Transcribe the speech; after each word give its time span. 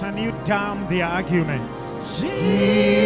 Can 0.00 0.14
you 0.18 0.32
damn 0.44 0.78
the 0.88 1.00
arguments 1.02 2.22
and 2.22 3.01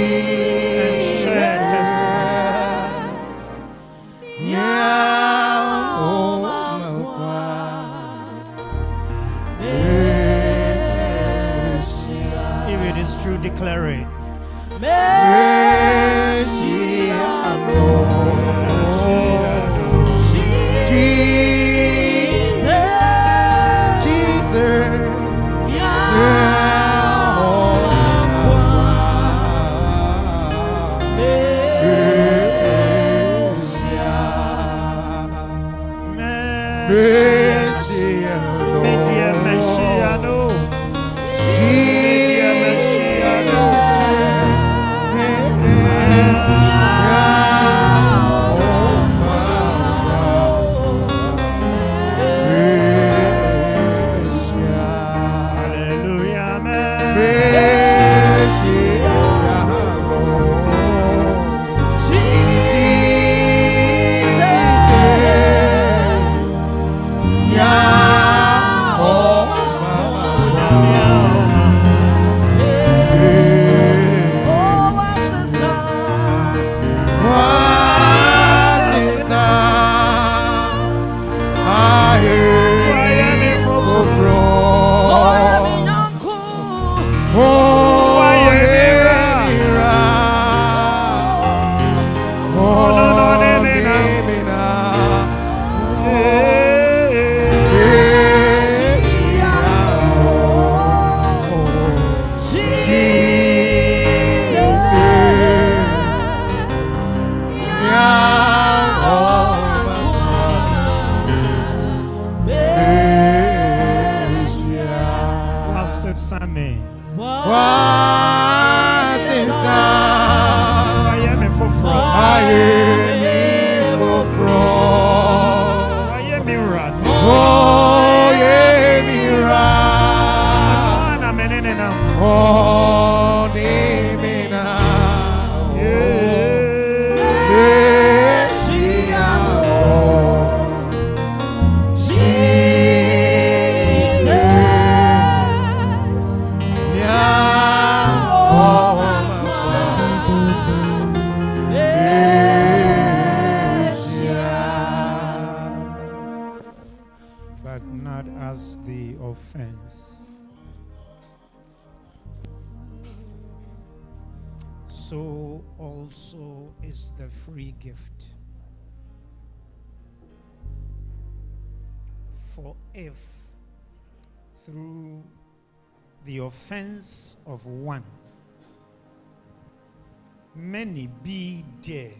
many 180.56 181.08
be 181.22 181.64
dead, 181.82 182.14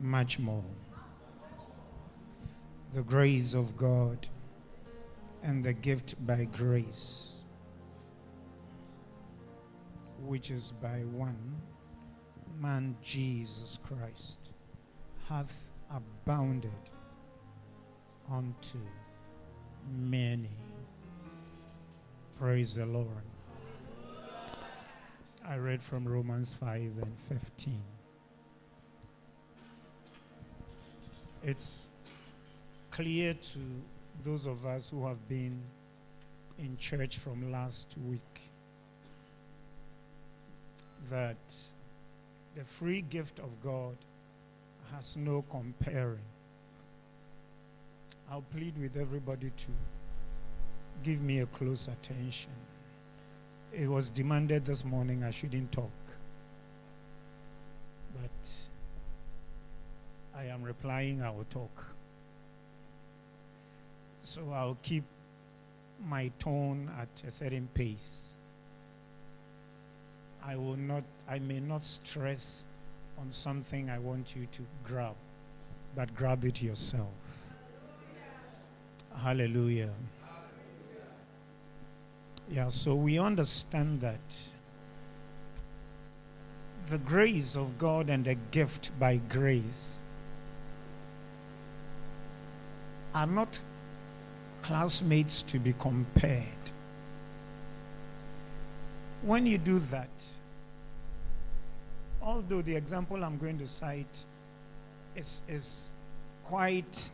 much 0.00 0.38
more 0.38 0.64
the 2.94 3.02
grace 3.02 3.54
of 3.54 3.74
God 3.76 4.28
and 5.42 5.64
the 5.64 5.72
gift 5.72 6.14
by 6.26 6.44
grace, 6.44 7.42
which 10.20 10.50
is 10.50 10.72
by 10.82 11.00
one 11.12 11.56
man, 12.60 12.94
Jesus 13.02 13.78
Christ, 13.82 14.38
hath 15.26 15.72
abounded 15.90 16.70
unto 18.30 18.78
many. 19.90 20.50
Praise 22.36 22.74
the 22.74 22.86
Lord. 22.86 23.31
I 25.48 25.56
read 25.56 25.82
from 25.82 26.06
Romans 26.06 26.54
5 26.54 26.80
and 27.02 27.12
15. 27.28 27.80
It's 31.42 31.88
clear 32.92 33.34
to 33.34 33.58
those 34.24 34.46
of 34.46 34.64
us 34.66 34.88
who 34.88 35.04
have 35.04 35.28
been 35.28 35.60
in 36.58 36.76
church 36.76 37.18
from 37.18 37.50
last 37.50 37.96
week 38.08 38.40
that 41.10 41.36
the 42.54 42.64
free 42.64 43.02
gift 43.02 43.40
of 43.40 43.50
God 43.62 43.96
has 44.94 45.16
no 45.16 45.44
comparing. 45.50 46.20
I'll 48.30 48.42
plead 48.42 48.78
with 48.78 48.96
everybody 48.96 49.50
to 49.50 49.72
give 51.02 51.20
me 51.20 51.40
a 51.40 51.46
close 51.46 51.88
attention. 51.88 52.52
It 53.72 53.88
was 53.88 54.10
demanded 54.10 54.66
this 54.66 54.84
morning 54.84 55.24
I 55.24 55.30
shouldn't 55.30 55.72
talk. 55.72 55.90
But 58.14 58.48
I 60.36 60.44
am 60.44 60.62
replying, 60.62 61.22
I 61.22 61.30
will 61.30 61.46
talk. 61.50 61.86
So 64.22 64.42
I'll 64.52 64.76
keep 64.82 65.04
my 66.06 66.30
tone 66.38 66.90
at 67.00 67.08
a 67.26 67.30
certain 67.30 67.68
pace. 67.72 68.36
I 70.44 70.56
will 70.56 70.76
not, 70.76 71.04
I 71.28 71.38
may 71.38 71.60
not 71.60 71.84
stress 71.84 72.66
on 73.18 73.30
something 73.30 73.88
I 73.88 73.98
want 73.98 74.34
you 74.36 74.46
to 74.52 74.62
grab, 74.84 75.14
but 75.94 76.14
grab 76.14 76.44
it 76.44 76.60
yourself. 76.60 77.08
Hallelujah. 79.16 79.90
Yeah, 82.52 82.68
so 82.68 82.94
we 82.94 83.18
understand 83.18 84.02
that 84.02 84.20
the 86.90 86.98
grace 86.98 87.56
of 87.56 87.78
God 87.78 88.10
and 88.10 88.26
the 88.26 88.34
gift 88.50 88.90
by 89.00 89.16
grace 89.30 90.00
are 93.14 93.26
not 93.26 93.58
classmates 94.60 95.40
to 95.42 95.58
be 95.58 95.72
compared. 95.78 96.44
When 99.22 99.46
you 99.46 99.56
do 99.56 99.78
that, 99.90 100.10
although 102.20 102.60
the 102.60 102.76
example 102.76 103.24
I'm 103.24 103.38
going 103.38 103.56
to 103.60 103.66
cite 103.66 104.24
is, 105.16 105.40
is 105.48 105.88
quite 106.44 107.10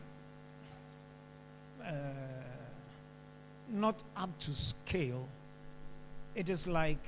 uh, 1.81 1.91
not 3.71 4.03
up 4.17 4.37
to 4.39 4.53
scale, 4.53 5.27
it 6.35 6.49
is 6.49 6.67
like 6.67 7.03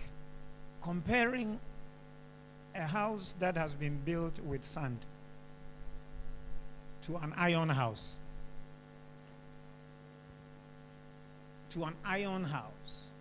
comparing 0.81 1.59
a 2.75 2.83
house 2.83 3.35
that 3.39 3.55
has 3.55 3.75
been 3.75 3.99
built 4.05 4.39
with 4.39 4.63
sand 4.63 4.97
to 7.05 7.17
an 7.17 7.33
iron 7.35 7.69
house. 7.69 8.19
To 11.71 11.83
an 11.85 11.93
iron 12.05 12.43
house. 12.43 13.11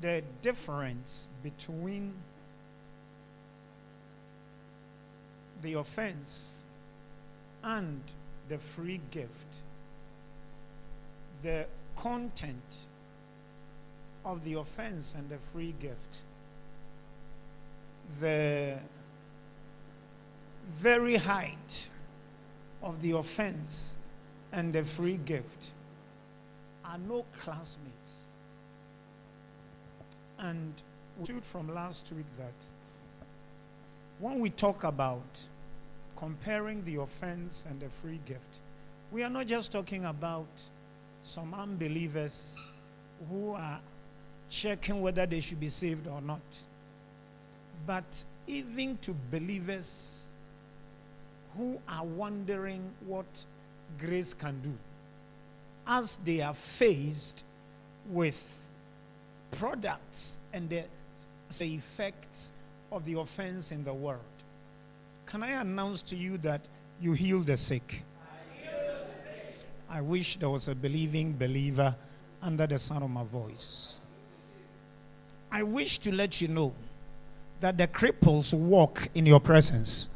The 0.00 0.22
difference 0.42 1.28
between 1.42 2.14
the 5.62 5.74
offense 5.74 6.60
and 7.62 8.00
the 8.48 8.58
free 8.58 9.00
gift, 9.10 9.28
the 11.42 11.66
content 11.96 12.76
of 14.24 14.44
the 14.44 14.54
offense 14.54 15.14
and 15.16 15.28
the 15.28 15.38
free 15.52 15.74
gift, 15.80 16.18
the 18.20 18.78
very 20.74 21.16
height 21.16 21.88
of 22.82 23.00
the 23.02 23.12
offense 23.12 23.96
and 24.52 24.72
the 24.72 24.84
free 24.84 25.18
gift 25.24 25.70
are 26.84 26.98
no 26.98 27.24
classmates. 27.38 27.90
And 30.38 30.72
we 31.18 31.26
shoot 31.26 31.44
from 31.44 31.72
last 31.74 32.10
week 32.12 32.26
that 32.38 32.52
when 34.18 34.40
we 34.40 34.50
talk 34.50 34.84
about 34.84 35.40
comparing 36.16 36.84
the 36.84 36.96
offense 36.96 37.66
and 37.68 37.80
the 37.80 37.88
free 38.02 38.20
gift, 38.26 38.58
we 39.12 39.22
are 39.22 39.30
not 39.30 39.46
just 39.46 39.72
talking 39.72 40.04
about 40.04 40.48
some 41.24 41.54
unbelievers 41.54 42.70
who 43.28 43.52
are 43.52 43.80
checking 44.48 45.00
whether 45.00 45.26
they 45.26 45.40
should 45.40 45.60
be 45.60 45.68
saved 45.68 46.06
or 46.06 46.20
not, 46.20 46.40
but 47.86 48.04
even 48.46 48.98
to 48.98 49.14
believers 49.30 50.24
who 51.56 51.78
are 51.88 52.04
wondering 52.04 52.82
what 53.06 53.26
grace 53.98 54.34
can 54.34 54.60
do 54.60 54.72
as 55.86 56.16
they 56.24 56.40
are 56.40 56.54
faced 56.54 57.44
with 58.08 58.58
products 59.52 60.36
and 60.52 60.68
the, 60.68 60.84
the 61.58 61.74
effects 61.74 62.52
of 62.92 63.04
the 63.04 63.18
offense 63.18 63.72
in 63.72 63.84
the 63.84 63.92
world. 63.92 64.20
Can 65.26 65.42
I 65.42 65.60
announce 65.60 66.02
to 66.02 66.16
you 66.16 66.38
that 66.38 66.60
you 67.00 67.12
heal 67.12 67.40
the 67.40 67.56
sick? 67.56 68.04
I 69.90 70.00
wish 70.00 70.36
there 70.36 70.48
was 70.48 70.68
a 70.68 70.74
believing 70.74 71.32
believer 71.32 71.96
under 72.40 72.66
the 72.66 72.78
sound 72.78 73.02
of 73.02 73.10
my 73.10 73.24
voice. 73.24 73.98
I 75.50 75.64
wish 75.64 75.98
to 75.98 76.12
let 76.12 76.40
you 76.40 76.46
know 76.46 76.72
that 77.60 77.76
the 77.76 77.88
cripples 77.88 78.54
walk 78.54 79.08
in 79.14 79.26
your 79.26 79.40
presence. 79.40 80.08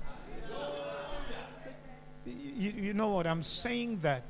You, 2.25 2.71
you 2.71 2.94
know 2.94 3.09
what 3.09 3.26
I'm 3.26 3.43
saying? 3.43 3.99
That 4.00 4.23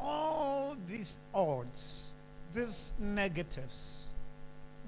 all 0.00 0.76
these 0.88 1.16
odds, 1.32 2.14
these 2.52 2.92
negatives, 2.98 4.08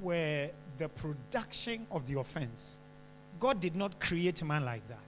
were 0.02 0.50
the 0.78 0.88
production 0.88 1.86
of 1.92 2.06
the 2.08 2.18
offense. 2.18 2.78
God 3.38 3.60
did 3.60 3.76
not 3.76 4.00
create 4.00 4.42
man 4.42 4.64
like 4.64 4.86
that. 4.88 4.98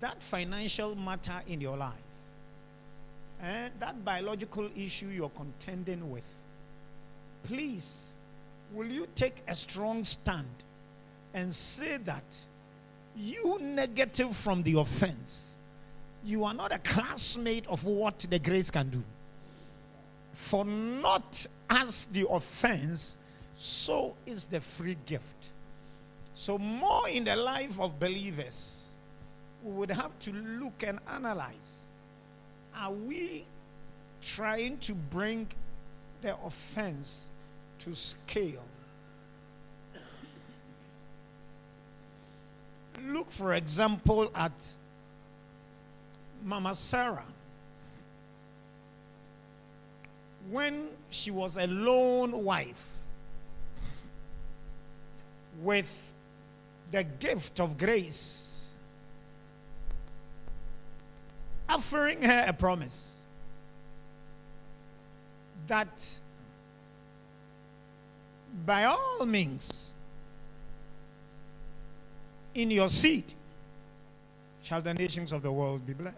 That 0.00 0.22
financial 0.22 0.94
matter 0.94 1.42
in 1.48 1.60
your 1.60 1.76
life, 1.76 1.94
and 3.42 3.66
eh, 3.66 3.68
that 3.78 4.04
biological 4.04 4.68
issue 4.76 5.08
you're 5.08 5.30
contending 5.30 6.10
with, 6.10 6.24
please 7.44 8.08
will 8.72 8.86
you 8.86 9.06
take 9.14 9.42
a 9.48 9.54
strong 9.54 10.04
stand 10.04 10.46
and 11.34 11.52
say 11.52 11.96
that 11.98 12.24
you 13.16 13.58
negative 13.60 14.36
from 14.36 14.62
the 14.62 14.78
offense, 14.78 15.56
you 16.24 16.44
are 16.44 16.54
not 16.54 16.72
a 16.72 16.78
classmate 16.78 17.66
of 17.66 17.84
what 17.84 18.18
the 18.30 18.38
grace 18.38 18.70
can 18.70 18.88
do? 18.90 19.02
For 20.32 20.64
not 20.64 21.46
as 21.68 22.06
the 22.06 22.28
offense, 22.28 23.18
so 23.56 24.14
is 24.26 24.44
the 24.44 24.60
free 24.60 24.96
gift. 25.06 25.50
So, 26.34 26.56
more 26.56 27.08
in 27.08 27.24
the 27.24 27.36
life 27.36 27.78
of 27.80 27.98
believers, 27.98 28.94
we 29.62 29.72
would 29.72 29.90
have 29.90 30.18
to 30.20 30.32
look 30.32 30.82
and 30.82 30.98
analyze 31.12 31.84
are 32.76 32.92
we 32.92 33.44
trying 34.22 34.78
to 34.78 34.94
bring 34.94 35.46
the 36.22 36.36
offense 36.44 37.30
to 37.80 37.94
scale. 37.94 38.64
Look, 43.08 43.30
for 43.30 43.54
example, 43.54 44.30
at 44.34 44.52
Mama 46.44 46.74
Sarah. 46.74 47.24
When 50.50 50.88
she 51.10 51.30
was 51.30 51.56
a 51.56 51.66
lone 51.66 52.44
wife 52.44 52.84
with 55.62 56.12
the 56.90 57.04
gift 57.04 57.60
of 57.60 57.78
grace, 57.78 58.49
offering 61.70 62.22
her 62.22 62.44
a 62.48 62.52
promise 62.52 63.10
that 65.68 66.20
by 68.66 68.84
all 68.84 69.24
means, 69.24 69.94
in 72.54 72.70
your 72.70 72.88
seed 72.88 73.24
shall 74.62 74.82
the 74.82 74.92
nations 74.92 75.30
of 75.32 75.42
the 75.42 75.52
world 75.52 75.86
be 75.86 75.92
blessed. 75.92 76.16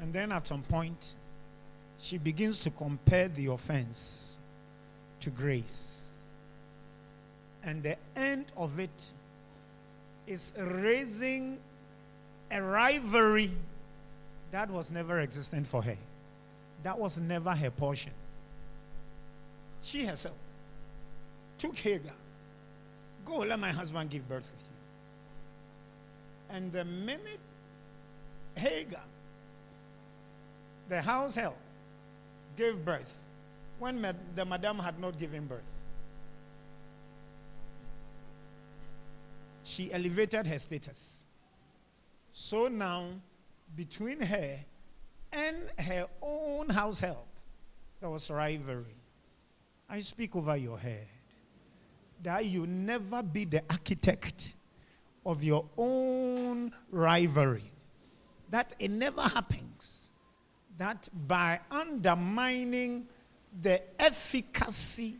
And 0.00 0.12
then 0.12 0.30
at 0.30 0.46
some 0.46 0.62
point, 0.62 1.14
she 1.98 2.18
begins 2.18 2.60
to 2.60 2.70
compare 2.70 3.28
the 3.28 3.46
offense 3.46 4.38
to 5.20 5.30
grace. 5.30 5.96
And 7.64 7.82
the 7.82 7.96
end 8.14 8.46
of 8.56 8.78
it 8.78 9.12
is 10.26 10.52
raising 10.58 11.58
a 12.50 12.62
rivalry 12.62 13.50
that 14.50 14.70
was 14.70 14.90
never 14.90 15.20
existent 15.20 15.66
for 15.66 15.82
her. 15.82 15.96
That 16.82 16.98
was 16.98 17.16
never 17.18 17.50
her 17.50 17.70
portion. 17.70 18.12
She 19.82 20.04
herself 20.04 20.34
took 21.58 21.76
Hagar. 21.76 22.12
Go, 23.24 23.38
let 23.38 23.58
my 23.58 23.72
husband 23.72 24.10
give 24.10 24.28
birth 24.28 24.50
with 24.50 24.64
you. 26.50 26.56
And 26.56 26.72
the 26.72 26.84
minute 26.84 27.40
Hagar, 28.54 29.02
the 30.88 31.02
house 31.02 31.34
help, 31.34 31.56
gave 32.56 32.84
birth, 32.84 33.18
when 33.78 34.00
the 34.34 34.44
madam 34.44 34.78
had 34.78 34.98
not 34.98 35.18
given 35.18 35.46
birth, 35.46 35.60
she 39.66 39.92
elevated 39.92 40.46
her 40.46 40.58
status. 40.58 41.24
So 42.32 42.68
now, 42.68 43.08
between 43.74 44.20
her 44.20 44.60
and 45.32 45.56
her 45.78 46.06
own 46.22 46.68
house 46.68 47.00
help, 47.00 47.26
there 48.00 48.08
was 48.08 48.30
rivalry. 48.30 48.94
I 49.88 50.00
speak 50.00 50.36
over 50.36 50.56
your 50.56 50.78
head 50.78 51.08
that 52.22 52.44
you 52.46 52.66
never 52.66 53.22
be 53.22 53.44
the 53.44 53.62
architect 53.68 54.54
of 55.24 55.42
your 55.42 55.64
own 55.76 56.72
rivalry. 56.90 57.70
That 58.50 58.72
it 58.78 58.90
never 58.90 59.22
happens. 59.22 60.10
That 60.78 61.08
by 61.26 61.60
undermining 61.70 63.08
the 63.60 63.82
efficacy 64.00 65.16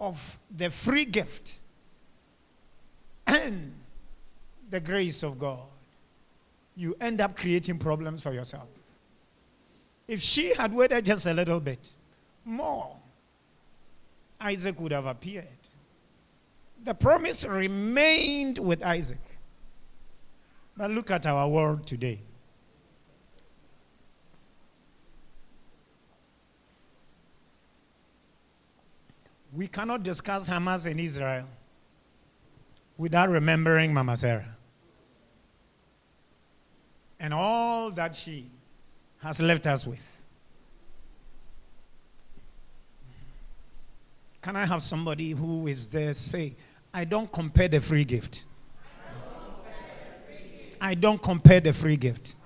of 0.00 0.38
the 0.56 0.70
free 0.70 1.04
gift 1.04 1.60
and 3.26 3.72
the 4.70 4.80
grace 4.80 5.22
of 5.22 5.38
God, 5.38 5.66
you 6.76 6.96
end 7.00 7.20
up 7.20 7.36
creating 7.36 7.78
problems 7.78 8.22
for 8.22 8.32
yourself. 8.32 8.68
If 10.08 10.20
she 10.20 10.54
had 10.54 10.72
waited 10.72 11.04
just 11.04 11.26
a 11.26 11.34
little 11.34 11.60
bit 11.60 11.94
more, 12.44 12.96
Isaac 14.40 14.78
would 14.80 14.92
have 14.92 15.06
appeared. 15.06 15.46
The 16.84 16.94
promise 16.94 17.44
remained 17.44 18.58
with 18.58 18.82
Isaac. 18.82 19.18
But 20.76 20.90
look 20.90 21.10
at 21.10 21.26
our 21.26 21.48
world 21.48 21.86
today. 21.86 22.20
We 29.52 29.68
cannot 29.68 30.02
discuss 30.02 30.48
Hamas 30.50 30.86
in 30.86 31.00
Israel 31.00 31.46
without 32.96 33.28
remembering 33.28 33.92
Mama 33.92 34.16
Sarah 34.16 34.56
and 37.18 37.32
all 37.32 37.90
that 37.90 38.14
she 38.14 38.50
has 39.18 39.40
left 39.40 39.66
us 39.66 39.86
with. 39.86 40.02
Can 44.42 44.54
I 44.54 44.64
have 44.64 44.82
somebody 44.82 45.30
who 45.30 45.66
is 45.66 45.86
there 45.88 46.12
say, 46.12 46.54
I 46.94 47.04
don't 47.04 47.30
compare 47.32 47.68
the 47.68 47.80
free 47.80 48.04
gift? 48.04 48.44
I 50.80 50.94
don't 50.94 51.20
compare 51.20 51.60
the 51.60 51.72
free 51.72 51.96
gift. 51.96 52.36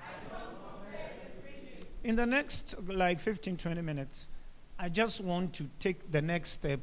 In 2.04 2.16
the 2.16 2.24
next 2.24 2.74
like 2.88 3.20
15, 3.20 3.56
20 3.58 3.82
minutes, 3.82 4.30
I 4.78 4.88
just 4.88 5.20
want 5.20 5.52
to 5.54 5.66
take 5.78 6.10
the 6.10 6.22
next 6.22 6.50
step 6.50 6.80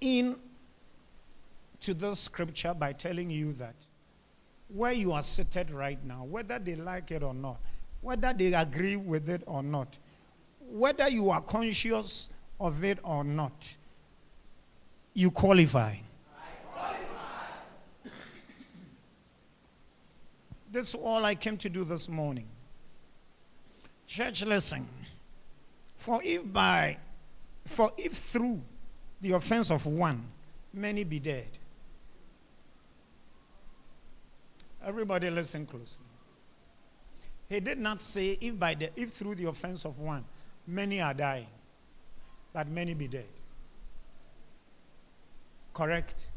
in 0.00 0.36
to 1.82 1.94
this 1.94 2.20
scripture 2.20 2.74
by 2.74 2.92
telling 2.92 3.30
you 3.30 3.52
that 3.54 3.74
where 4.68 4.92
you 4.92 5.12
are 5.12 5.22
seated 5.22 5.70
right 5.70 6.02
now, 6.04 6.24
whether 6.24 6.58
they 6.58 6.76
like 6.76 7.10
it 7.10 7.22
or 7.22 7.34
not, 7.34 7.60
whether 8.00 8.32
they 8.32 8.52
agree 8.54 8.96
with 8.96 9.28
it 9.28 9.42
or 9.46 9.62
not, 9.62 9.98
whether 10.70 11.08
you 11.08 11.30
are 11.30 11.42
conscious 11.42 12.30
of 12.58 12.82
it 12.84 12.98
or 13.02 13.22
not, 13.22 13.74
you 15.14 15.30
qualify. 15.30 15.94
This 20.70 20.88
is 20.88 20.94
all 20.94 21.22
I 21.26 21.34
came 21.34 21.58
to 21.58 21.68
do 21.68 21.84
this 21.84 22.08
morning. 22.08 22.46
Church, 24.06 24.42
listen. 24.44 24.88
For 25.98 26.20
if 26.24 26.50
by, 26.50 26.96
for 27.66 27.92
if 27.98 28.12
through 28.12 28.62
the 29.20 29.32
offense 29.32 29.70
of 29.70 29.84
one, 29.84 30.24
many 30.72 31.04
be 31.04 31.20
dead. 31.20 31.48
Everybody 34.84 35.30
listen 35.30 35.66
closely. 35.66 36.04
He 37.48 37.60
did 37.60 37.78
not 37.78 38.00
say 38.00 38.38
if 38.40 38.58
by 38.58 38.74
the 38.74 38.90
if 38.96 39.12
through 39.12 39.36
the 39.36 39.48
offense 39.48 39.84
of 39.84 39.98
one, 39.98 40.24
many 40.66 41.00
are 41.00 41.14
dying, 41.14 41.46
but 42.52 42.68
many 42.68 42.94
be 42.94 43.08
dead. 43.08 43.28
Correct? 45.74 46.28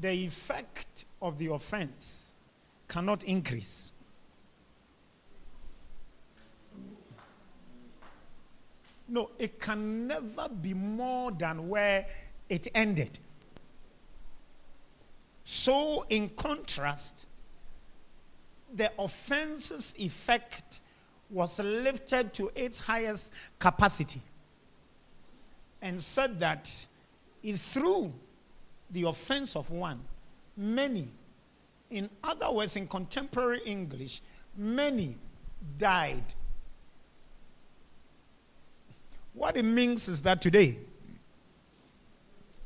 The 0.00 0.10
effect 0.10 1.06
of 1.22 1.38
the 1.38 1.52
offense 1.52 2.34
cannot 2.86 3.24
increase. 3.24 3.92
No, 9.08 9.30
it 9.38 9.58
can 9.58 10.06
never 10.06 10.48
be 10.48 10.74
more 10.74 11.30
than 11.30 11.68
where 11.68 12.06
it 12.48 12.68
ended. 12.74 13.18
So, 15.50 16.04
in 16.10 16.28
contrast, 16.36 17.24
the 18.74 18.92
offense's 18.98 19.94
effect 19.96 20.80
was 21.30 21.58
lifted 21.58 22.34
to 22.34 22.50
its 22.54 22.78
highest 22.78 23.32
capacity 23.58 24.20
and 25.80 26.02
said 26.02 26.38
that 26.40 26.86
if 27.42 27.60
through 27.60 28.12
the 28.90 29.04
offense 29.04 29.56
of 29.56 29.70
one, 29.70 30.00
many, 30.54 31.08
in 31.90 32.10
other 32.22 32.52
words, 32.52 32.76
in 32.76 32.86
contemporary 32.86 33.62
English, 33.64 34.20
many 34.54 35.16
died. 35.78 36.24
What 39.32 39.56
it 39.56 39.64
means 39.64 40.10
is 40.10 40.20
that 40.20 40.42
today, 40.42 40.78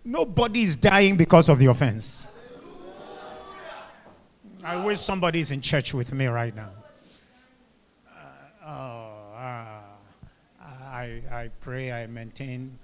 nobody 0.04 0.62
is 0.62 0.74
dying 0.74 1.16
because 1.16 1.48
of 1.48 1.60
the 1.60 1.66
offense. 1.66 2.26
I 4.64 4.84
wish 4.84 5.00
somebody 5.00 5.40
is 5.40 5.50
in 5.50 5.60
church 5.60 5.92
with 5.92 6.12
me 6.12 6.26
right 6.26 6.54
now. 6.54 6.70
Uh, 8.06 8.68
oh, 8.68 9.34
uh, 9.34 9.80
I, 10.62 11.22
I 11.30 11.50
pray 11.60 11.90
I 11.90 12.06
maintain 12.06 12.78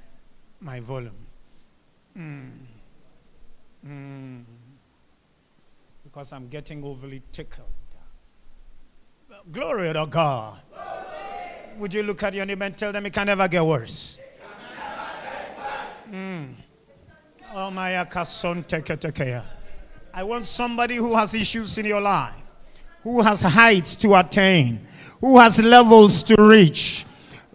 my 0.61 0.80
volume. 0.80 1.14
Mm. 2.18 2.50
Mm. 3.87 4.44
Because 6.02 6.32
I'm 6.32 6.49
getting 6.49 6.82
overly 6.82 7.23
tickled. 7.30 7.66
Glory 9.52 9.92
to 9.92 10.06
God. 10.06 10.61
Glory. 10.70 10.88
Would 11.78 11.94
you 11.94 12.02
look 12.02 12.25
at 12.25 12.35
your 12.35 12.44
neighbor 12.44 12.64
and 12.64 12.76
tell 12.76 12.90
them 12.90 13.06
it 13.06 13.12
can 13.12 13.26
never 13.26 13.47
get 13.47 13.64
worse? 13.64 14.18
Mm. 16.11 16.54
Oh, 17.54 17.70
my 17.70 17.90
akason 17.92 18.66
take 18.66 19.14
care. 19.14 19.44
I 20.18 20.25
want 20.25 20.46
somebody 20.46 20.96
who 20.96 21.14
has 21.14 21.32
issues 21.32 21.78
in 21.78 21.87
your 21.87 22.00
life, 22.00 22.34
who 23.04 23.22
has 23.22 23.40
heights 23.40 23.94
to 23.94 24.16
attain, 24.16 24.84
who 25.20 25.38
has 25.38 25.62
levels 25.62 26.25
to 26.25 26.34
reach. 26.34 27.06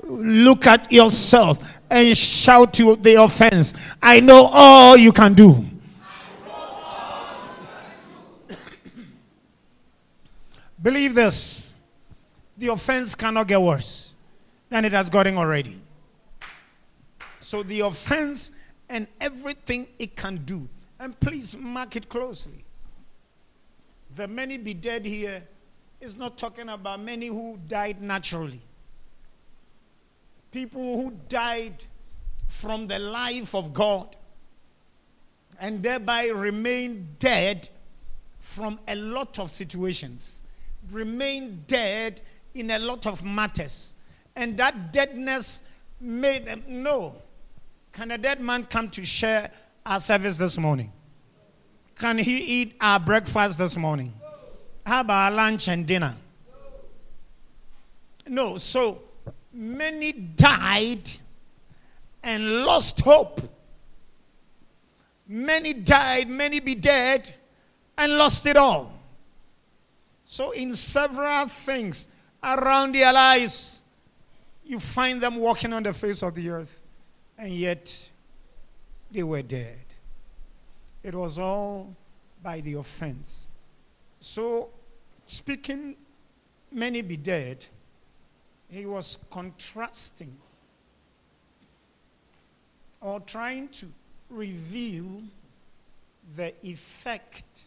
Look 0.01 0.65
at 0.65 0.89
yourself 0.89 1.59
and 1.89 2.17
shout 2.17 2.73
to 2.75 2.95
the 2.95 3.15
offense, 3.15 3.73
I 4.01 4.21
know 4.21 4.45
all 4.45 4.95
you 4.95 5.11
can 5.11 5.33
do. 5.33 5.67
Believe 10.81 11.15
this 11.15 11.75
the 12.57 12.69
offense 12.69 13.13
cannot 13.13 13.49
get 13.49 13.59
worse 13.59 14.13
than 14.69 14.85
it 14.85 14.93
has 14.93 15.09
gotten 15.09 15.37
already. 15.37 15.81
So, 17.41 17.61
the 17.61 17.81
offense 17.81 18.53
and 18.87 19.09
everything 19.19 19.85
it 19.99 20.15
can 20.15 20.37
do 20.45 20.69
and 20.99 21.19
please 21.19 21.57
mark 21.57 21.95
it 21.95 22.09
closely. 22.09 22.63
The 24.15 24.27
many 24.27 24.57
be 24.57 24.73
dead 24.73 25.05
here 25.05 25.43
is 25.99 26.15
not 26.15 26.37
talking 26.37 26.69
about 26.69 26.99
many 26.99 27.27
who 27.27 27.57
died 27.67 28.01
naturally. 28.01 28.61
People 30.51 31.01
who 31.01 31.11
died 31.29 31.83
from 32.47 32.87
the 32.87 32.99
life 32.99 33.55
of 33.55 33.73
God 33.73 34.15
and 35.59 35.81
thereby 35.81 36.27
remain 36.27 37.07
dead 37.19 37.69
from 38.39 38.79
a 38.87 38.95
lot 38.95 39.39
of 39.39 39.49
situations, 39.49 40.41
remain 40.91 41.63
dead 41.67 42.21
in 42.53 42.69
a 42.71 42.79
lot 42.79 43.07
of 43.07 43.23
matters. 43.23 43.95
And 44.35 44.57
that 44.57 44.91
deadness 44.91 45.63
made 45.99 46.45
them 46.45 46.63
know. 46.67 47.15
Can 47.93 48.11
a 48.11 48.17
dead 48.17 48.41
man 48.41 48.65
come 48.65 48.89
to 48.89 49.05
share 49.05 49.51
our 49.85 49.99
service 49.99 50.37
this 50.37 50.57
morning? 50.57 50.91
Can 51.97 52.17
he 52.17 52.37
eat 52.37 52.75
our 52.81 52.99
breakfast 52.99 53.57
this 53.57 53.77
morning? 53.77 54.13
How 54.85 55.01
about 55.01 55.31
our 55.31 55.31
lunch 55.31 55.67
and 55.67 55.85
dinner? 55.85 56.15
No, 58.27 58.57
so 58.57 59.01
many 59.51 60.11
died 60.11 61.09
and 62.23 62.65
lost 62.65 63.01
hope. 63.01 63.41
Many 65.27 65.73
died, 65.73 66.29
many 66.29 66.59
be 66.59 66.75
dead, 66.75 67.33
and 67.97 68.17
lost 68.17 68.45
it 68.45 68.57
all. 68.57 68.91
So, 70.25 70.51
in 70.51 70.75
several 70.75 71.47
things 71.47 72.07
around 72.41 72.95
their 72.95 73.13
lives, 73.13 73.83
you 74.65 74.79
find 74.79 75.21
them 75.21 75.35
walking 75.35 75.73
on 75.73 75.83
the 75.83 75.93
face 75.93 76.23
of 76.23 76.33
the 76.33 76.49
earth, 76.49 76.81
and 77.37 77.51
yet 77.51 78.09
they 79.13 79.23
were 79.23 79.43
dead. 79.43 79.85
It 81.03 81.13
was 81.13 81.37
all 81.37 81.95
by 82.41 82.59
the 82.61 82.73
offense. 82.73 83.47
So, 84.19 84.69
speaking, 85.27 85.95
many 86.71 87.01
be 87.01 87.17
dead, 87.17 87.63
he 88.69 88.85
was 88.85 89.19
contrasting 89.29 90.35
or 93.01 93.19
trying 93.19 93.67
to 93.67 93.85
reveal 94.29 95.21
the 96.35 96.53
effect 96.65 97.65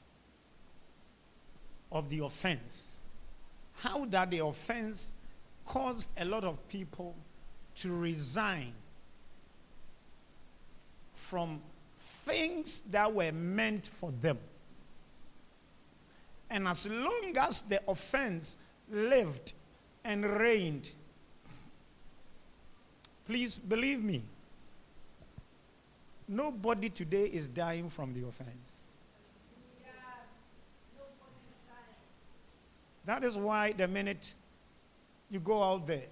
of 1.93 2.09
the 2.09 2.25
offense. 2.25 2.97
How 3.75 4.07
that 4.07 4.31
the 4.31 4.39
offense 4.39 5.13
caused 5.67 6.09
a 6.17 6.25
lot 6.25 6.43
of 6.43 6.67
people 6.69 7.15
to 7.77 7.95
resign 7.95 8.73
from 11.31 11.61
things 11.99 12.83
that 12.91 13.13
were 13.13 13.33
meant 13.33 13.91
for 14.01 14.13
them. 14.21 14.39
And 16.51 16.69
as 16.69 16.89
long 16.89 17.35
as 17.39 17.63
the 17.63 17.81
offense 17.89 18.57
lived 18.91 19.53
and 20.05 20.25
reigned, 20.25 20.91
please 23.27 23.59
believe 23.59 24.03
me, 24.03 24.23
Nobody 26.29 26.89
today 26.89 27.27
is 27.27 27.47
dying 27.47 27.89
from 27.89 28.13
the 28.13 28.27
offense. 28.27 28.73
That 33.05 33.23
is 33.23 33.37
why 33.37 33.73
the 33.73 33.87
minute 33.87 34.35
you 35.31 35.39
go 35.39 35.63
out 35.63 35.87
there, 35.87 36.07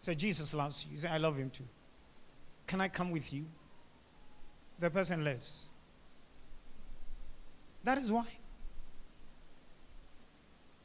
say, 0.00 0.16
Jesus 0.16 0.52
loves 0.52 0.84
you. 0.84 0.92
You 0.94 0.98
say, 0.98 1.08
I 1.08 1.18
love 1.18 1.36
him 1.36 1.50
too. 1.50 1.64
Can 2.66 2.80
I 2.80 2.88
come 2.88 3.12
with 3.12 3.32
you? 3.32 3.44
The 4.78 4.90
person 4.90 5.24
lives. 5.24 5.70
That 7.84 7.98
is 7.98 8.10
why. 8.10 8.26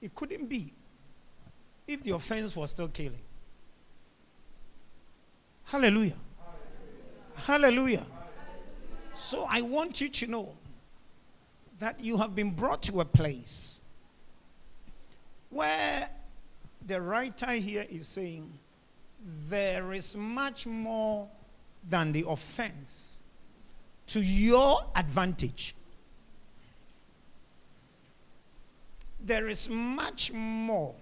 It 0.02 0.14
couldn't 0.16 0.48
be 0.48 0.74
if 1.88 2.04
the 2.04 2.12
offense 2.12 2.56
was 2.56 2.70
still 2.70 2.88
killing. 2.88 3.22
Hallelujah. 5.64 6.18
Hallelujah. 7.36 8.06
So 9.16 9.46
I 9.50 9.62
want 9.62 10.02
you 10.02 10.10
to 10.10 10.28
know 10.28 10.54
that 11.80 12.00
you 12.00 12.18
have 12.18 12.36
been 12.36 12.52
brought 12.52 12.82
to 12.84 13.02
a 13.02 13.06
place 13.06 13.82
where 15.50 16.10
the 16.86 17.02
writer 17.02 17.52
here 17.54 17.86
is 17.90 18.08
saying 18.08 18.52
there 19.50 19.94
is 19.94 20.16
much 20.16 20.66
more 20.66 21.28
than 21.90 22.12
the 22.12 22.26
offense 22.28 23.09
to 24.10 24.22
your 24.22 24.86
advantage. 24.96 25.76
There 29.24 29.48
is 29.48 29.70
much 29.70 30.34
more, 30.34 30.96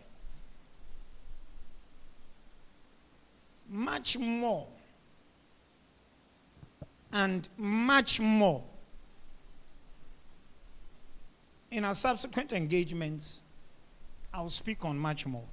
much 3.70 4.18
more, 4.18 4.68
and 7.14 7.48
much 7.58 8.20
more. 8.20 8.64
In 11.72 11.86
our 11.86 11.96
subsequent 11.96 12.52
engagements, 12.52 13.42
I'll 14.34 14.50
speak 14.50 14.84
on 14.84 14.98
much 14.98 15.26
more 15.26 15.46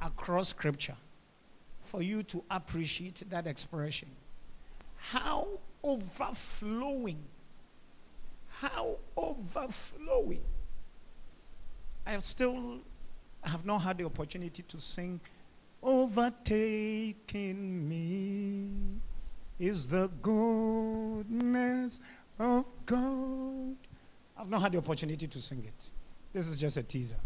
across 0.00 0.48
scripture 0.48 0.96
for 1.82 2.00
you 2.00 2.22
to 2.22 2.42
appreciate 2.50 3.22
that 3.28 3.46
expression. 3.46 4.08
How 4.96 5.48
overflowing, 5.84 7.22
how 8.48 8.96
overflowing. 9.16 10.42
I 12.06 12.12
have 12.12 12.22
still 12.22 12.80
have 13.42 13.64
not 13.64 13.78
had 13.78 13.98
the 13.98 14.04
opportunity 14.04 14.62
to 14.62 14.80
sing 14.80 15.20
Overtaking 15.82 17.88
me 17.88 18.68
is 19.58 19.88
the 19.88 20.10
goodness 20.20 22.00
of 22.38 22.66
God. 22.84 23.76
I've 24.36 24.50
not 24.50 24.60
had 24.60 24.72
the 24.72 24.78
opportunity 24.78 25.26
to 25.26 25.40
sing 25.40 25.64
it. 25.66 25.90
This 26.32 26.48
is 26.48 26.58
just 26.58 26.76
a 26.76 26.82
teaser. 26.82 27.16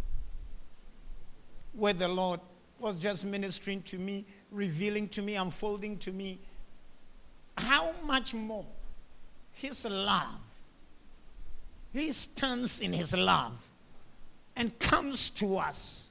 Where 1.73 1.93
the 1.93 2.07
Lord 2.07 2.39
was 2.79 2.97
just 2.97 3.25
ministering 3.25 3.83
to 3.83 3.99
me, 3.99 4.25
revealing 4.53 5.09
to 5.09 5.23
me, 5.23 5.35
unfolding 5.35 5.99
to 5.99 6.13
me 6.13 6.39
how 7.57 7.95
much 8.05 8.35
more 8.35 8.67
His 9.53 9.85
love, 9.85 10.39
He 11.93 12.13
stands 12.13 12.81
in 12.81 12.93
His 12.93 13.15
love 13.15 13.53
and 14.57 14.77
comes 14.79 15.31
to 15.31 15.57
us 15.57 16.11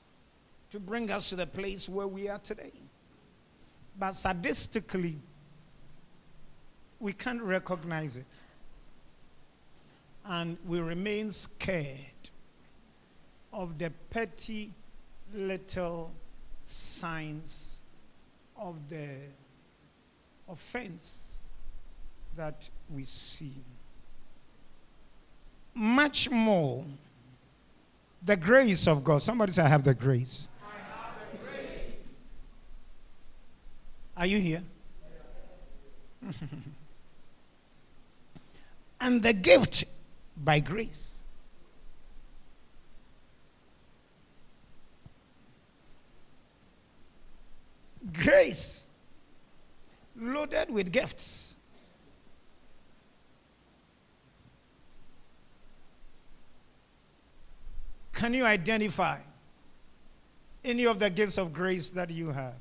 to 0.72 0.80
bring 0.80 1.12
us 1.12 1.30
to 1.30 1.36
the 1.36 1.48
place 1.48 1.88
where 1.88 2.08
we 2.08 2.28
are 2.30 2.40
today. 2.40 2.72
But 4.00 4.12
sadistically, 4.12 5.16
we 7.00 7.14
can't 7.14 7.42
recognize 7.42 8.18
it. 8.18 8.26
And 10.26 10.58
we 10.66 10.80
remain 10.80 11.32
scared 11.32 12.00
of 13.52 13.78
the 13.78 13.92
petty 14.10 14.72
little 15.34 16.12
signs 16.66 17.78
of 18.58 18.78
the 18.90 19.10
offense 20.48 21.33
that 22.36 22.70
we 22.90 23.04
see. 23.04 23.54
Much 25.74 26.30
more 26.30 26.86
the 28.26 28.38
grace 28.38 28.88
of 28.88 29.04
God. 29.04 29.22
Somebody 29.22 29.52
say, 29.52 29.64
I 29.64 29.68
have 29.68 29.84
the 29.84 29.94
grace. 29.94 30.48
Have 30.62 30.72
the 31.32 31.38
grace. 31.38 31.96
Are 34.16 34.26
you 34.26 34.40
here? 34.40 34.64
and 39.02 39.22
the 39.22 39.34
gift 39.34 39.84
by 40.38 40.60
grace. 40.62 41.18
Grace 48.14 48.88
loaded 50.16 50.70
with 50.70 50.92
gifts. 50.92 51.58
Can 58.14 58.34
you 58.34 58.46
identify 58.46 59.18
any 60.64 60.86
of 60.86 61.00
the 61.00 61.10
gifts 61.10 61.38
of 61.38 61.52
grace 61.52 61.90
that 61.90 62.10
you 62.10 62.30
have? 62.30 62.54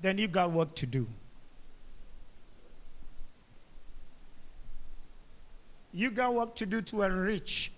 Then 0.00 0.18
you 0.18 0.28
got 0.28 0.52
work 0.52 0.74
to 0.76 0.86
do. 0.86 1.06
You 5.92 6.10
got 6.10 6.34
work 6.34 6.54
to 6.56 6.66
do 6.66 6.82
to 6.82 7.02
enrich 7.02 7.72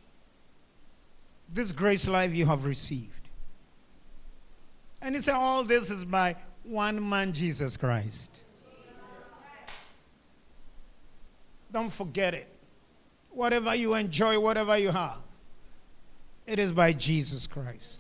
this 1.53 1.73
grace 1.73 2.07
life 2.09 2.35
you 2.35 2.47
have 2.47 2.65
received. 2.65 3.29
And 5.01 5.15
he 5.15 5.21
said, 5.21 5.35
All 5.35 5.65
this 5.65 5.91
is 5.91 6.05
by 6.05 6.37
one 6.65 7.07
man, 7.09 7.33
Jesus 7.33 7.77
Christ. 7.77 8.31
Don't 11.73 11.91
forget 11.91 12.35
it. 12.35 12.49
Whatever 13.31 13.75
you 13.75 13.95
enjoy, 13.95 14.38
whatever 14.38 14.77
you 14.77 14.90
have, 14.90 15.19
it 16.47 16.59
is 16.59 16.73
by 16.73 16.93
Jesus 16.93 17.47
Christ. 17.47 17.99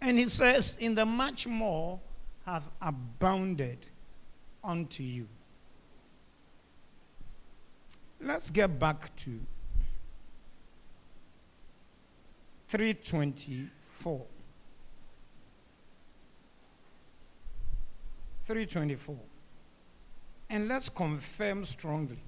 And 0.00 0.18
he 0.18 0.26
says, 0.26 0.76
In 0.80 0.94
the 0.94 1.06
much 1.06 1.46
more 1.46 2.00
hath 2.44 2.70
abounded 2.80 3.78
unto 4.64 5.02
you. 5.02 5.28
Let's 8.20 8.50
get 8.50 8.78
back 8.78 9.14
to 9.16 9.40
324. 12.68 14.26
324. 18.46 19.16
And 20.50 20.66
let's 20.68 20.88
confirm 20.88 21.64
strongly 21.64 22.18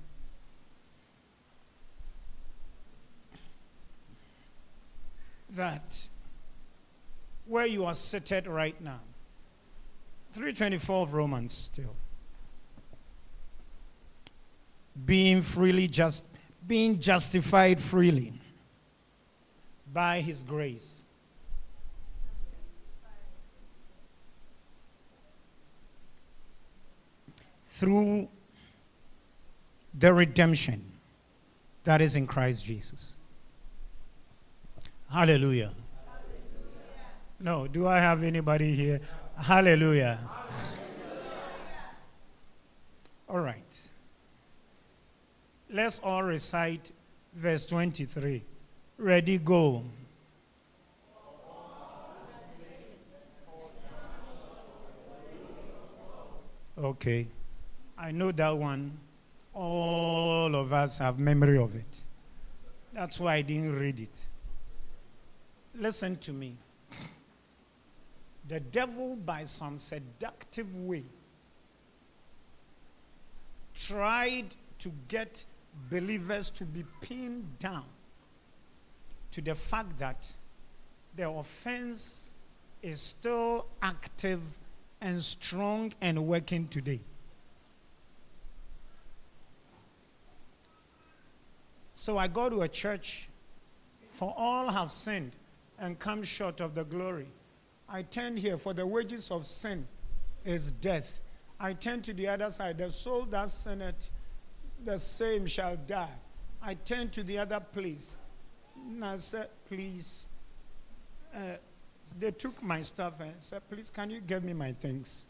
that 5.56 6.08
where 7.46 7.66
you 7.66 7.84
are 7.84 7.94
seated 7.94 8.46
right 8.46 8.80
now, 8.80 9.00
324 10.32 11.02
of 11.02 11.14
Romans 11.14 11.52
still. 11.52 11.94
Being 15.06 15.42
freely 15.42 15.88
just 15.88 16.24
being 16.66 17.00
justified 17.00 17.80
freely 17.80 18.32
by 19.92 20.20
his 20.20 20.42
grace. 20.42 21.02
Through 27.68 28.28
the 29.98 30.12
redemption 30.14 30.84
that 31.84 32.00
is 32.00 32.16
in 32.16 32.26
Christ 32.26 32.64
Jesus. 32.64 33.14
Hallelujah. 35.12 35.74
No, 37.38 37.66
do 37.66 37.86
I 37.86 37.98
have 37.98 38.22
anybody 38.22 38.74
here? 38.74 38.98
Hallelujah. 39.36 40.18
Hallelujah. 40.26 41.38
All 43.28 43.40
right. 43.40 43.58
Let's 45.68 45.98
all 45.98 46.22
recite 46.22 46.92
verse 47.34 47.66
23. 47.66 48.42
Ready, 48.96 49.36
go. 49.36 49.84
Okay. 56.78 57.26
I 57.98 58.12
know 58.12 58.32
that 58.32 58.56
one. 58.56 58.98
All 59.52 60.54
of 60.54 60.72
us 60.72 60.96
have 60.98 61.18
memory 61.18 61.58
of 61.58 61.74
it. 61.74 62.00
That's 62.94 63.20
why 63.20 63.34
I 63.34 63.42
didn't 63.42 63.78
read 63.78 64.00
it. 64.00 64.26
Listen 65.74 66.16
to 66.18 66.32
me. 66.32 66.56
the 68.48 68.60
devil, 68.60 69.16
by 69.16 69.44
some 69.44 69.78
seductive 69.78 70.74
way, 70.74 71.04
tried 73.74 74.54
to 74.78 74.92
get 75.08 75.44
believers 75.90 76.50
to 76.50 76.64
be 76.64 76.84
pinned 77.00 77.58
down 77.58 77.84
to 79.30 79.40
the 79.40 79.54
fact 79.54 79.98
that 79.98 80.30
the 81.16 81.28
offense 81.28 82.30
is 82.82 83.00
still 83.00 83.66
active 83.80 84.40
and 85.00 85.22
strong 85.22 85.92
and 86.00 86.26
working 86.26 86.68
today. 86.68 87.00
So 91.96 92.18
I 92.18 92.26
go 92.26 92.50
to 92.50 92.62
a 92.62 92.68
church, 92.68 93.28
for 94.10 94.34
all 94.36 94.68
have 94.68 94.90
sinned 94.90 95.32
and 95.82 95.98
come 95.98 96.22
short 96.22 96.60
of 96.60 96.74
the 96.74 96.84
glory. 96.84 97.26
I 97.88 98.02
turn 98.02 98.36
here, 98.36 98.56
for 98.56 98.72
the 98.72 98.86
wages 98.86 99.30
of 99.30 99.44
sin 99.44 99.86
is 100.44 100.70
death. 100.70 101.20
I 101.58 101.74
turn 101.74 102.00
to 102.02 102.14
the 102.14 102.28
other 102.28 102.50
side, 102.50 102.78
the 102.78 102.90
soul 102.90 103.26
that 103.30 103.50
sinneth, 103.50 104.08
the 104.84 104.96
same 104.96 105.44
shall 105.44 105.76
die. 105.76 106.14
I 106.62 106.74
turn 106.74 107.10
to 107.10 107.24
the 107.24 107.38
other 107.38 107.58
place. 107.60 108.16
And 108.76 109.04
I 109.04 109.16
said, 109.16 109.48
please, 109.68 110.28
uh, 111.34 111.56
they 112.18 112.30
took 112.30 112.62
my 112.62 112.80
stuff 112.80 113.14
and 113.20 113.34
said, 113.40 113.68
please, 113.68 113.90
can 113.90 114.08
you 114.08 114.20
give 114.20 114.44
me 114.44 114.52
my 114.52 114.72
things? 114.72 115.26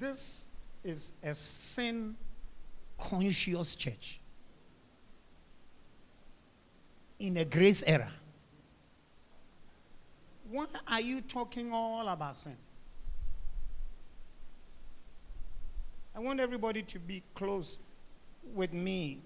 This 0.00 0.46
is 0.82 1.12
a 1.22 1.34
sin 1.34 2.16
conscious 2.98 3.76
church 3.76 4.20
in 7.20 7.36
a 7.36 7.44
grace 7.44 7.84
era. 7.86 8.10
Why 10.50 10.66
are 10.88 11.00
you 11.00 11.20
talking 11.20 11.72
all 11.72 12.08
about 12.08 12.36
sin? 12.36 12.56
I 16.14 16.20
want 16.20 16.38
everybody 16.38 16.82
to 16.82 16.98
be 16.98 17.22
close 17.34 17.78
with 18.54 18.72
me. 18.72 19.20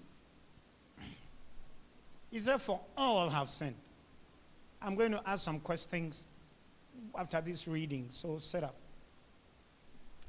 Is 2.31 2.45
that 2.45 2.61
for 2.61 2.79
all 2.97 3.29
have 3.29 3.49
sinned? 3.49 3.75
I'm 4.81 4.95
going 4.95 5.11
to 5.11 5.21
ask 5.25 5.43
some 5.43 5.59
questions 5.59 6.27
after 7.17 7.41
this 7.41 7.67
reading, 7.67 8.07
so 8.09 8.37
set 8.39 8.63
up. 8.63 8.75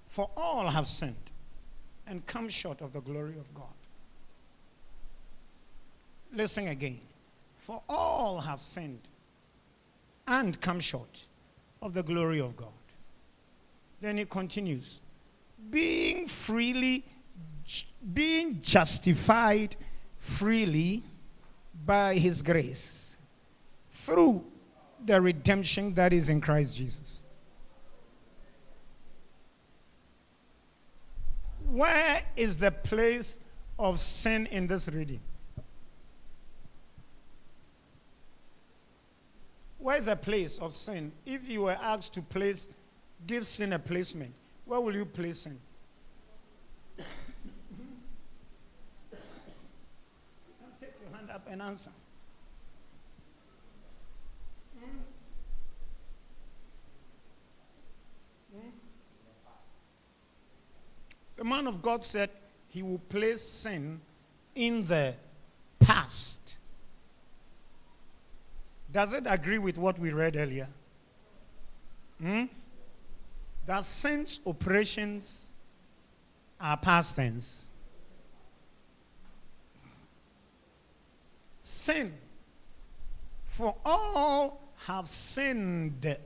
For 0.08 0.28
all 0.36 0.68
have 0.68 0.86
sinned 0.86 1.14
and 2.06 2.26
come 2.26 2.48
short 2.48 2.80
of 2.80 2.92
the 2.92 3.00
glory 3.00 3.36
of 3.38 3.54
God. 3.54 3.66
Listen 6.32 6.68
again. 6.68 7.00
For 7.58 7.82
all 7.88 8.40
have 8.40 8.60
sinned 8.60 9.00
and 10.30 10.58
come 10.60 10.80
short 10.80 11.26
of 11.82 11.92
the 11.92 12.02
glory 12.02 12.40
of 12.40 12.56
God. 12.56 12.68
Then 14.00 14.16
he 14.16 14.24
continues 14.24 15.00
being 15.70 16.26
freely, 16.26 17.04
being 18.14 18.62
justified 18.62 19.76
freely 20.18 21.02
by 21.84 22.14
his 22.14 22.40
grace 22.42 23.16
through 23.90 24.44
the 25.04 25.20
redemption 25.20 25.92
that 25.94 26.12
is 26.12 26.30
in 26.30 26.40
Christ 26.40 26.76
Jesus. 26.76 27.22
Where 31.66 32.22
is 32.36 32.56
the 32.56 32.70
place 32.70 33.38
of 33.78 34.00
sin 34.00 34.46
in 34.46 34.66
this 34.66 34.88
reading? 34.88 35.20
Where 39.90 39.98
is 39.98 40.04
the 40.04 40.14
place 40.14 40.60
of 40.60 40.72
sin? 40.72 41.10
If 41.26 41.50
you 41.50 41.62
were 41.62 41.76
asked 41.82 42.12
to 42.12 42.22
place, 42.22 42.68
give 43.26 43.44
sin 43.44 43.72
a 43.72 43.78
placement, 43.80 44.32
where 44.64 44.80
will 44.80 44.94
you 44.94 45.04
place 45.04 45.40
sin? 45.40 45.58
Take 46.96 47.06
your 51.02 51.12
hand 51.12 51.28
up 51.34 51.44
and 51.50 51.60
answer. 51.60 51.90
The 61.36 61.42
man 61.42 61.66
of 61.66 61.82
God 61.82 62.04
said 62.04 62.30
he 62.68 62.84
will 62.84 63.00
place 63.08 63.42
sin 63.42 64.00
in 64.54 64.86
the 64.86 65.14
past. 65.80 66.38
Does 68.92 69.14
it 69.14 69.24
agree 69.26 69.58
with 69.58 69.78
what 69.78 69.98
we 69.98 70.12
read 70.12 70.36
earlier? 70.36 70.68
Hmm? 72.20 72.44
That 73.66 73.84
since 73.84 74.40
operations 74.44 75.48
are 76.60 76.76
past 76.76 77.16
tense. 77.16 77.66
Sin. 81.60 82.12
For 83.46 83.76
all 83.84 84.60
have 84.86 85.08
sinned. 85.08 86.16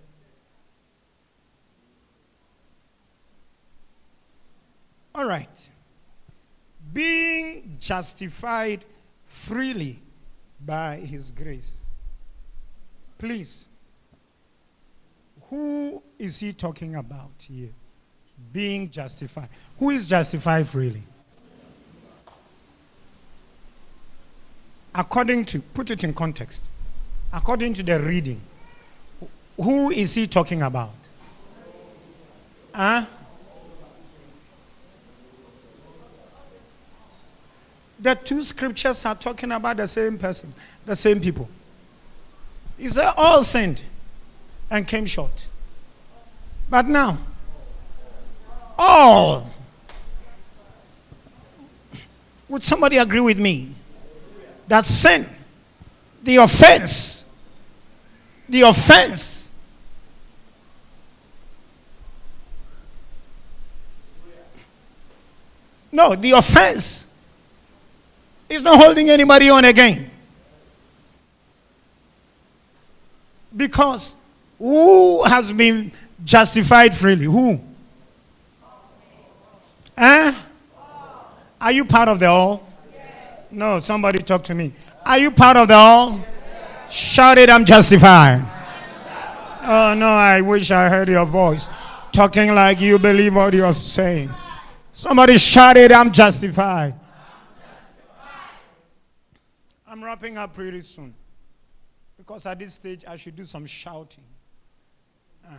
All 5.14 5.27
right. 5.27 5.70
Being 6.92 7.77
justified 7.79 8.85
freely 9.27 10.00
by 10.64 10.96
his 10.96 11.31
grace. 11.31 11.84
Please, 13.18 13.68
who 15.48 16.03
is 16.18 16.38
he 16.40 16.53
talking 16.53 16.96
about 16.96 17.31
here? 17.38 17.70
Being 18.53 18.90
justified. 18.90 19.48
Who 19.79 19.90
is 19.90 20.07
justified 20.07 20.68
freely? 20.68 21.03
According 24.94 25.44
to, 25.46 25.61
put 25.61 25.90
it 25.90 26.05
in 26.05 26.12
context, 26.12 26.64
according 27.33 27.74
to 27.74 27.83
the 27.83 27.98
reading, 28.00 28.40
who 29.57 29.90
is 29.90 30.14
he 30.14 30.27
talking 30.27 30.62
about? 30.62 30.92
Huh? 32.72 33.07
The 38.00 38.14
two 38.16 38.42
scriptures 38.42 39.05
are 39.05 39.14
talking 39.14 39.53
about 39.53 39.77
the 39.79 39.87
same 39.87 40.18
person, 40.18 40.53
the 40.85 40.96
same 40.96 41.20
people. 41.20 41.48
He 42.78 42.88
said, 42.88 43.12
All 43.16 43.42
sinned 43.42 43.82
and 44.70 44.87
came 44.87 45.06
short. 45.06 45.46
But 46.68 46.87
now, 46.87 47.18
all. 48.78 49.50
Would 52.48 52.62
somebody 52.62 52.98
agree 52.98 53.20
with 53.20 53.38
me 53.38 53.70
that 54.68 54.84
sin, 54.84 55.28
the 56.22 56.37
offense, 56.37 57.24
the 58.48 58.62
offense, 58.62 59.50
no, 65.90 66.14
the 66.14 66.32
offense 66.32 67.06
is 68.48 68.62
not 68.62 68.78
holding 68.82 69.10
anybody 69.10 69.50
on 69.50 69.64
again. 69.64 70.10
Because 73.57 74.17
who 74.59 75.23
has 75.25 75.53
been 75.53 75.93
justified 76.25 76.97
freely? 76.97 77.27
Who? 77.27 77.61
Eh? 79.97 80.35
Are 81.61 81.73
you 81.73 81.85
part 81.85 82.09
of 82.09 82.19
the 82.19 82.27
all? 82.27 82.69
No, 83.51 83.79
somebody 83.79 84.19
talk 84.19 84.43
to 84.45 84.55
me. 84.55 84.73
Are 85.05 85.19
you 85.19 85.31
part 85.31 85.57
of 85.57 85.69
the 85.69 85.75
all? 85.75 86.21
Shout 86.90 87.38
it, 87.38 87.49
I'm 87.49 87.64
justified. 87.64 88.51
Oh 89.62 89.95
no, 89.95 90.09
I 90.09 90.40
wish 90.40 90.71
I 90.71 90.88
heard 90.88 91.09
your 91.09 91.25
voice 91.25 91.69
talking 92.12 92.55
like 92.55 92.81
you 92.81 92.99
believe 92.99 93.35
what 93.35 93.55
you're 93.55 93.73
saying. 93.73 94.31
Somebody 94.93 95.38
shout 95.38 95.77
it, 95.77 95.90
I'm 95.90 96.12
justified. 96.12 96.95
I'm 99.87 100.03
wrapping 100.05 100.37
up 100.37 100.55
pretty 100.55 100.83
soon. 100.83 101.14
Because 102.16 102.46
at 102.46 102.59
this 102.59 102.74
stage, 102.74 103.05
I 103.07 103.16
should 103.16 103.37
do 103.37 103.44
some 103.44 103.66
shouting. 103.66 104.24
Uh-huh. 105.44 105.57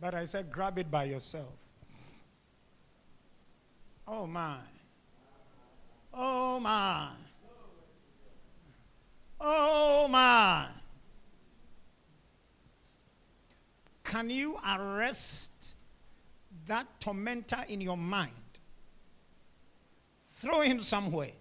But 0.00 0.14
I 0.14 0.24
said, 0.24 0.50
grab 0.52 0.78
it 0.78 0.90
by 0.90 1.04
yourself. 1.04 1.52
Oh, 4.06 4.26
my. 4.26 4.58
Oh, 6.14 6.60
my. 6.60 7.08
Oh, 9.40 10.08
my. 10.10 10.68
Can 14.04 14.30
you 14.30 14.56
arrest 14.66 15.76
that 16.66 16.86
tormentor 17.00 17.64
in 17.68 17.80
your 17.80 17.96
mind? 17.96 18.32
Throw 20.36 20.60
him 20.60 20.80
somewhere 20.80 21.32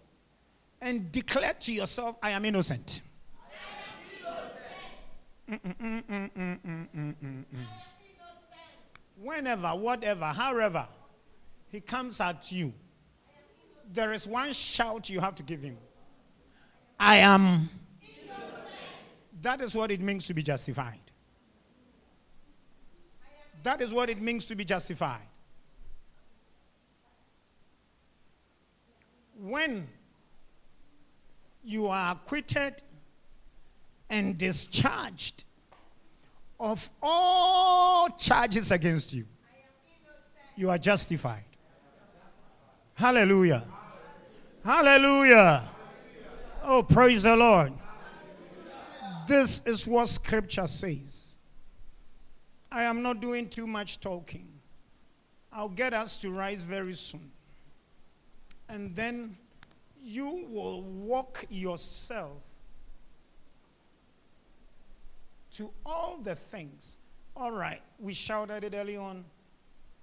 and 0.81 1.11
declare 1.11 1.53
to 1.53 1.71
yourself, 1.71 2.17
I 2.21 2.31
am 2.31 2.43
innocent. 2.43 3.03
Whenever, 9.21 9.69
whatever, 9.69 10.25
however, 10.25 10.87
he 11.69 11.79
comes 11.79 12.19
at 12.19 12.51
you, 12.51 12.73
there 13.93 14.11
is 14.13 14.27
one 14.27 14.51
shout 14.51 15.09
you 15.09 15.19
have 15.21 15.35
to 15.35 15.43
give 15.43 15.61
him 15.61 15.77
I 16.99 17.17
am. 17.17 17.69
That 19.41 19.61
is 19.61 19.75
what 19.75 19.91
it 19.91 20.01
means 20.01 20.25
to 20.27 20.33
be 20.33 20.41
justified. 20.41 20.99
That 23.63 23.81
is 23.81 23.93
what 23.93 24.09
it 24.09 24.19
means 24.19 24.45
to 24.45 24.55
be 24.55 24.65
justified. 24.65 25.27
When 29.39 29.87
you 31.63 31.87
are 31.87 32.13
acquitted 32.13 32.81
and 34.09 34.37
discharged 34.37 35.43
of 36.59 36.89
all 37.01 38.09
charges 38.09 38.71
against 38.71 39.13
you, 39.13 39.25
you 40.55 40.69
are 40.69 40.77
justified. 40.77 41.43
Hallelujah. 42.95 43.63
Hallelujah. 44.63 45.69
Oh, 46.63 46.81
praise 46.83 47.23
the 47.23 47.35
Lord. 47.35 47.73
This 49.27 49.61
is 49.65 49.85
what 49.85 50.09
scripture 50.09 50.67
says. 50.67 51.35
I 52.71 52.83
am 52.83 53.01
not 53.01 53.21
doing 53.21 53.49
too 53.49 53.67
much 53.67 53.99
talking. 53.99 54.47
I'll 55.51 55.69
get 55.69 55.93
us 55.93 56.17
to 56.19 56.31
rise 56.31 56.63
very 56.63 56.93
soon. 56.93 57.31
And 58.69 58.95
then 58.95 59.37
you 60.01 60.47
will 60.49 60.81
walk 60.81 61.45
yourself 61.49 62.41
to 65.57 65.71
all 65.85 66.19
the 66.21 66.35
things. 66.35 66.99
All 67.35 67.51
right, 67.51 67.81
we 67.99 68.13
shouted 68.13 68.63
it 68.63 68.73
early 68.75 68.95
on. 68.95 69.25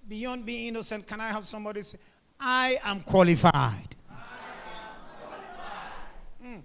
Beyond 0.08 0.44
being 0.44 0.68
innocent, 0.68 1.06
can 1.06 1.20
I 1.20 1.28
have 1.28 1.46
somebody 1.46 1.82
say, 1.82 1.98
I 2.38 2.76
am 2.82 3.00
qualified? 3.00 3.94
Mm. 6.44 6.60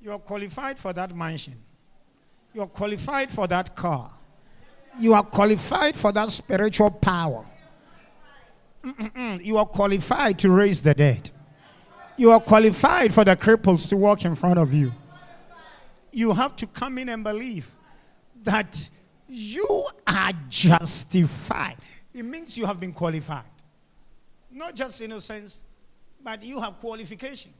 You're 0.00 0.18
qualified 0.20 0.78
for 0.78 0.92
that 0.92 1.14
mansion. 1.14 1.56
You're 2.54 2.68
qualified 2.68 3.30
for 3.30 3.48
that 3.48 3.74
car. 3.74 4.10
You 4.98 5.14
are 5.14 5.24
qualified 5.24 5.96
for 5.96 6.12
that 6.12 6.30
spiritual 6.30 6.92
power. 6.92 7.44
Mm-mm-mm. 8.84 9.44
You 9.44 9.58
are 9.58 9.66
qualified 9.66 10.38
to 10.38 10.50
raise 10.50 10.80
the 10.80 10.94
dead. 10.94 11.30
You 12.16 12.30
are 12.30 12.40
qualified 12.40 13.12
for 13.12 13.24
the 13.24 13.36
cripples 13.36 13.88
to 13.88 13.96
walk 13.96 14.24
in 14.24 14.36
front 14.36 14.60
of 14.60 14.72
you. 14.72 14.92
You 16.14 16.32
have 16.32 16.54
to 16.56 16.66
come 16.68 16.98
in 16.98 17.08
and 17.08 17.24
believe 17.24 17.68
that 18.44 18.88
you 19.28 19.88
are 20.06 20.30
justified. 20.48 21.76
It 22.14 22.24
means 22.24 22.56
you 22.56 22.66
have 22.66 22.78
been 22.78 22.92
qualified. 22.92 23.42
Not 24.48 24.76
just 24.76 25.02
innocence, 25.02 25.64
but 26.22 26.40
you 26.44 26.60
have 26.60 26.78
qualification. 26.78 27.52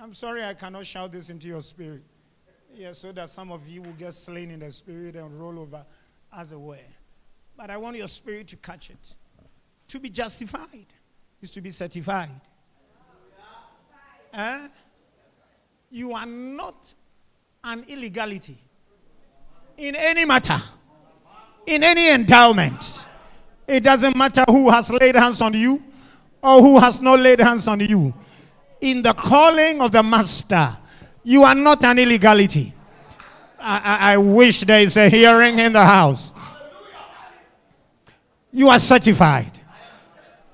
I'm 0.00 0.14
sorry 0.14 0.42
I 0.42 0.54
cannot 0.54 0.86
shout 0.86 1.12
this 1.12 1.28
into 1.28 1.48
your 1.48 1.60
spirit. 1.60 2.02
Yeah, 2.74 2.92
so 2.92 3.12
that 3.12 3.28
some 3.28 3.52
of 3.52 3.68
you 3.68 3.82
will 3.82 3.92
get 3.92 4.14
slain 4.14 4.50
in 4.50 4.60
the 4.60 4.72
spirit 4.72 5.16
and 5.16 5.38
roll 5.38 5.58
over 5.58 5.84
as 6.32 6.52
it 6.52 6.58
were. 6.58 6.78
But 7.58 7.68
I 7.68 7.76
want 7.76 7.98
your 7.98 8.08
spirit 8.08 8.48
to 8.48 8.56
catch 8.56 8.88
it. 8.88 9.14
To 9.88 10.00
be 10.00 10.08
justified 10.08 10.86
is 11.42 11.50
to 11.50 11.60
be 11.60 11.70
certified. 11.70 12.40
Eh? 14.32 14.68
You 15.94 16.12
are 16.12 16.26
not 16.26 16.92
an 17.62 17.84
illegality 17.86 18.58
in 19.78 19.94
any 19.94 20.24
matter, 20.24 20.60
in 21.66 21.84
any 21.84 22.10
endowment. 22.10 23.06
It 23.68 23.84
doesn't 23.84 24.16
matter 24.16 24.44
who 24.48 24.70
has 24.70 24.90
laid 24.90 25.14
hands 25.14 25.40
on 25.40 25.54
you 25.54 25.80
or 26.42 26.60
who 26.60 26.80
has 26.80 27.00
not 27.00 27.20
laid 27.20 27.38
hands 27.38 27.68
on 27.68 27.78
you. 27.78 28.12
In 28.80 29.02
the 29.02 29.12
calling 29.12 29.80
of 29.80 29.92
the 29.92 30.02
master, 30.02 30.76
you 31.22 31.44
are 31.44 31.54
not 31.54 31.84
an 31.84 32.00
illegality. 32.00 32.74
I, 33.60 33.78
I, 33.78 34.14
I 34.14 34.16
wish 34.16 34.62
there 34.62 34.80
is 34.80 34.96
a 34.96 35.08
hearing 35.08 35.60
in 35.60 35.72
the 35.74 35.84
house. 35.84 36.34
You 38.50 38.68
are 38.68 38.80
certified. 38.80 39.60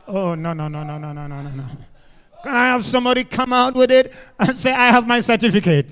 Oh, 0.07 0.35
no, 0.35 0.53
no, 0.53 0.68
no, 0.68 0.85
no, 0.85 0.98
no, 0.98 1.12
no, 1.14 1.26
no, 1.26 1.42
no, 1.42 1.50
no. 1.50 1.64
Can 2.42 2.55
I 2.55 2.68
have 2.68 2.85
somebody 2.85 3.24
come 3.24 3.53
out 3.53 3.74
with 3.74 3.90
it 3.90 4.12
and 4.38 4.57
say, 4.57 4.72
I 4.72 4.87
have 4.87 5.07
my 5.07 5.20
certificate? 5.20 5.88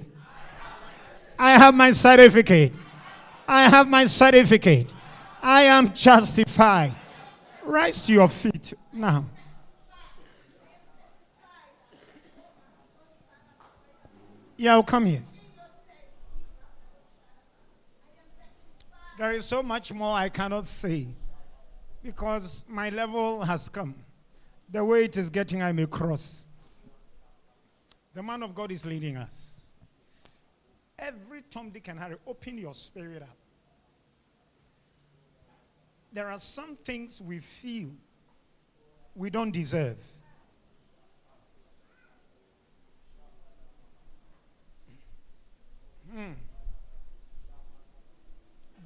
I 1.39 1.53
have 1.53 1.75
my 1.75 1.93
certificate. 1.93 2.73
I 3.47 3.63
have 3.69 3.89
my 3.89 4.07
certificate. 4.07 4.93
I 5.43 5.63
am 5.63 5.93
justified. 5.95 6.97
Rise 7.65 8.07
to 8.07 8.13
your 8.13 8.29
feet 8.29 8.73
now. 8.93 9.27
Yeah, 14.57 14.73
I'll 14.73 14.83
come 14.83 15.07
here. 15.07 15.23
There 19.19 19.33
is 19.33 19.45
so 19.45 19.63
much 19.63 19.93
more 19.93 20.17
I 20.17 20.29
cannot 20.29 20.67
say 20.67 21.09
because 22.03 22.65
my 22.69 22.89
level 22.91 23.43
has 23.43 23.69
come. 23.69 23.95
The 24.70 24.85
way 24.85 25.04
it 25.04 25.16
is 25.16 25.31
getting, 25.31 25.62
I 25.62 25.72
may 25.72 25.87
cross. 25.87 26.46
The 28.14 28.22
man 28.22 28.42
of 28.42 28.54
God 28.54 28.70
is 28.70 28.85
leading 28.85 29.16
us. 29.16 29.52
Every 30.98 31.42
Tom, 31.50 31.70
Dick, 31.70 31.88
and 31.88 31.98
Harry, 31.98 32.16
open 32.26 32.59
your 32.59 32.74
spirit 32.74 33.22
up. 33.22 33.37
There 36.12 36.28
are 36.28 36.38
some 36.38 36.76
things 36.76 37.22
we 37.22 37.38
feel 37.38 37.90
we 39.14 39.31
don't 39.31 39.52
deserve. 39.52 39.98
Hmm. 46.12 46.33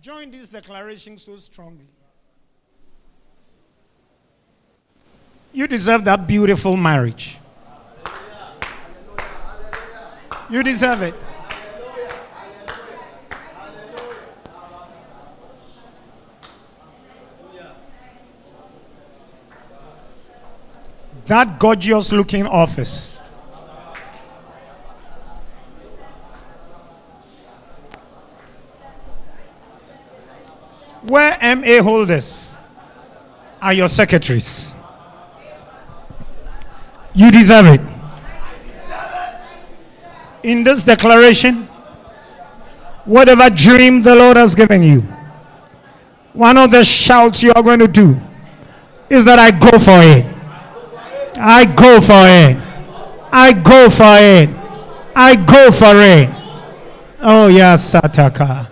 Join 0.00 0.30
this 0.30 0.48
declaration 0.48 1.16
so 1.16 1.36
strongly. 1.36 1.86
You 5.52 5.66
deserve 5.66 6.04
that 6.04 6.26
beautiful 6.26 6.76
marriage. 6.76 7.38
You 10.48 10.62
deserve 10.62 11.02
it. 11.02 11.14
That 21.26 21.58
gorgeous 21.58 22.12
looking 22.12 22.46
office. 22.46 23.18
Where 31.02 31.36
MA 31.56 31.82
holders 31.82 32.56
are 33.60 33.72
your 33.72 33.88
secretaries. 33.88 34.74
You 37.14 37.30
deserve 37.30 37.66
it. 37.66 37.80
In 40.42 40.64
this 40.64 40.82
declaration, 40.82 41.68
whatever 43.04 43.48
dream 43.50 44.02
the 44.02 44.14
Lord 44.14 44.36
has 44.36 44.54
given 44.54 44.82
you, 44.82 45.00
one 46.32 46.56
of 46.56 46.70
the 46.70 46.82
shouts 46.84 47.42
you 47.42 47.52
are 47.54 47.62
going 47.62 47.78
to 47.78 47.88
do 47.88 48.18
is 49.10 49.24
that 49.26 49.38
I 49.38 49.50
go 49.50 49.78
for 49.78 50.00
it. 50.02 50.24
I 51.36 51.64
go 51.66 52.00
for 52.00 52.24
it. 52.26 52.56
I 53.30 53.52
go 53.52 53.90
for 53.90 54.16
it. 54.18 54.48
I 55.14 55.36
go 55.36 55.70
for 55.70 55.94
it. 55.94 56.30
Oh, 57.20 57.48
yes, 57.48 57.94
Sataka. 57.94 58.71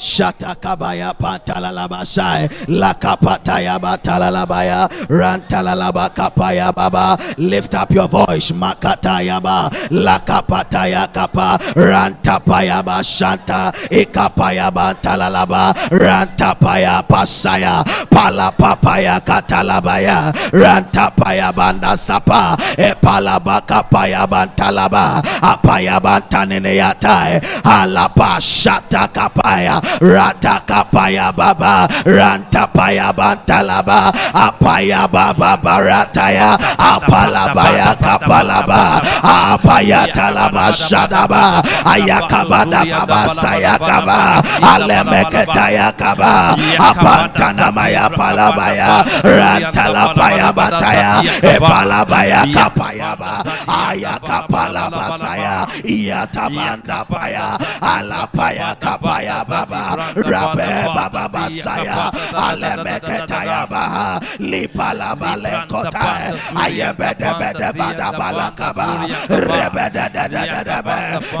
Shatakabaya 0.00 1.12
pantalalabashai 1.12 2.48
lakapataya 2.72 3.76
batalalabaya. 3.76 4.88
Rantalalaba 5.12 6.08
kapaya 6.16 6.72
baba. 6.72 7.20
Lift 7.36 7.74
up 7.76 7.92
your 7.92 8.08
voice 8.08 8.48
makataya 8.56 9.36
ba. 9.44 9.68
Lakapataya 9.92 11.04
kapa. 11.12 11.60
Rantapaya 11.76 12.80
ba 12.80 13.04
shanta. 13.04 13.68
Ikapaya 13.92 14.72
bantalalaba 14.72 15.76
rantapaya 15.92 17.04
pasaya. 17.04 17.84
Palapapaya 18.08 19.20
katalabaya. 19.20 20.32
Rantapaya 20.48 21.52
banda 21.52 21.92
sapa. 21.92 22.56
Epalaba 22.80 23.60
kapaya 23.68 24.24
bantalaba. 24.24 25.20
Apaya 25.44 26.00
bantanene 26.00 26.72
yatai. 26.80 27.36
Alapa 27.68 28.40
shatakapaya 28.40 29.89
ratakapaya 29.98 31.34
baba 31.34 31.90
rantapaya 32.06 33.10
bantalaba 33.10 34.14
apaya 34.30 35.10
baba 35.10 35.58
barataya 35.58 36.54
apalabaya 36.78 37.90
kapalaba 37.98 39.02
apaya 39.24 40.06
talaba 40.14 40.70
shadaba 40.70 41.58
ayakabada 41.82 42.86
baba 42.86 43.22
sayakaba 43.28 44.20
alemeketaya 44.62 45.90
kaba 45.98 46.54
apantanamaya 46.78 48.06
palabaya 48.14 49.02
rantalapaya 49.24 50.48
bataya 50.54 51.12
epalabaya 51.42 52.40
kapayaba 52.54 53.42
ayakapalaba 53.66 55.06
saya 55.18 55.56
iyatamanda 55.84 57.02
paya 57.08 57.56
alapaya 57.80 58.74
kapaya 58.78 59.42
baba 59.46 59.79
rabe 60.16 60.70
baba 60.96 61.24
basaya 61.32 62.10
alemeketaya 62.34 63.60
baha 63.70 64.20
lipalaba 64.40 65.32
lekota 65.36 66.10
ayebede 66.56 67.30
bede 67.40 67.68
bada 67.78 68.08
balakaba 68.18 68.88
rebede 69.28 70.04
de 70.14 70.24
de 70.34 70.42
de 70.52 70.60
de 70.68 70.78
be 70.86 70.98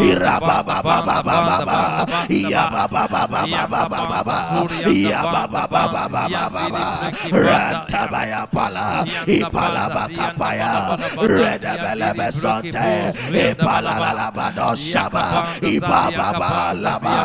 iraba 0.08 0.58
baba 0.68 0.96
baba 1.08 1.36
baba 1.48 1.80
iya 2.28 2.62
baba 2.72 3.02
baba 3.12 3.40
baba 3.46 3.82
baba 3.88 4.38
iya 4.88 5.20
baba 5.24 5.62
baba 5.70 6.02
baba 6.14 6.42
baba 6.54 6.84
rantabaya 7.32 8.42
pala 8.54 9.04
ipala 9.26 9.84
bakapaya 9.94 10.72
redebele 11.18 12.10
besonte 12.18 12.90
ipala 13.32 13.94
la 14.02 14.12
la 14.18 14.28
bado 14.30 14.70
shaba 14.76 15.26
ibaba 15.62 16.28
baba 16.38 16.74
laba 16.84 17.16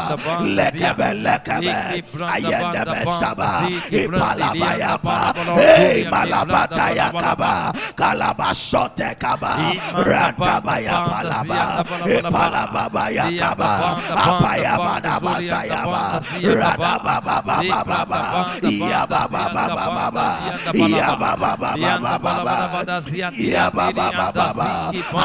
lekebe 0.58 1.05
lekebe 1.14 1.78
ayende 2.34 2.82
besaba 2.90 3.52
ipala 3.92 4.50
bayapa 4.56 5.18
hey 5.60 6.06
malabata 6.10 6.88
yakaba 6.96 7.54
kalaba 7.96 8.50
sote 8.54 9.10
kaba 9.20 9.54
rantabaya 9.94 10.96
palaba 11.10 11.64
ipala 12.08 12.64
baba 12.74 13.04
yakaba 13.12 13.72
apaya 14.16 14.74
bada 14.80 15.16
basayaba 15.20 16.04
radaba 16.42 17.16
baba 17.26 17.58
baba 17.66 17.80
baba 17.84 18.22
iya 18.64 19.02
baba 19.06 19.44
baba 19.54 19.86
baba 19.92 20.28
iya 20.74 21.10
baba 21.16 21.52
baba 21.60 22.18
baba 22.20 22.58
iya 23.36 23.66
baba 23.72 24.08
baba 24.12 24.28
baba 24.32 24.70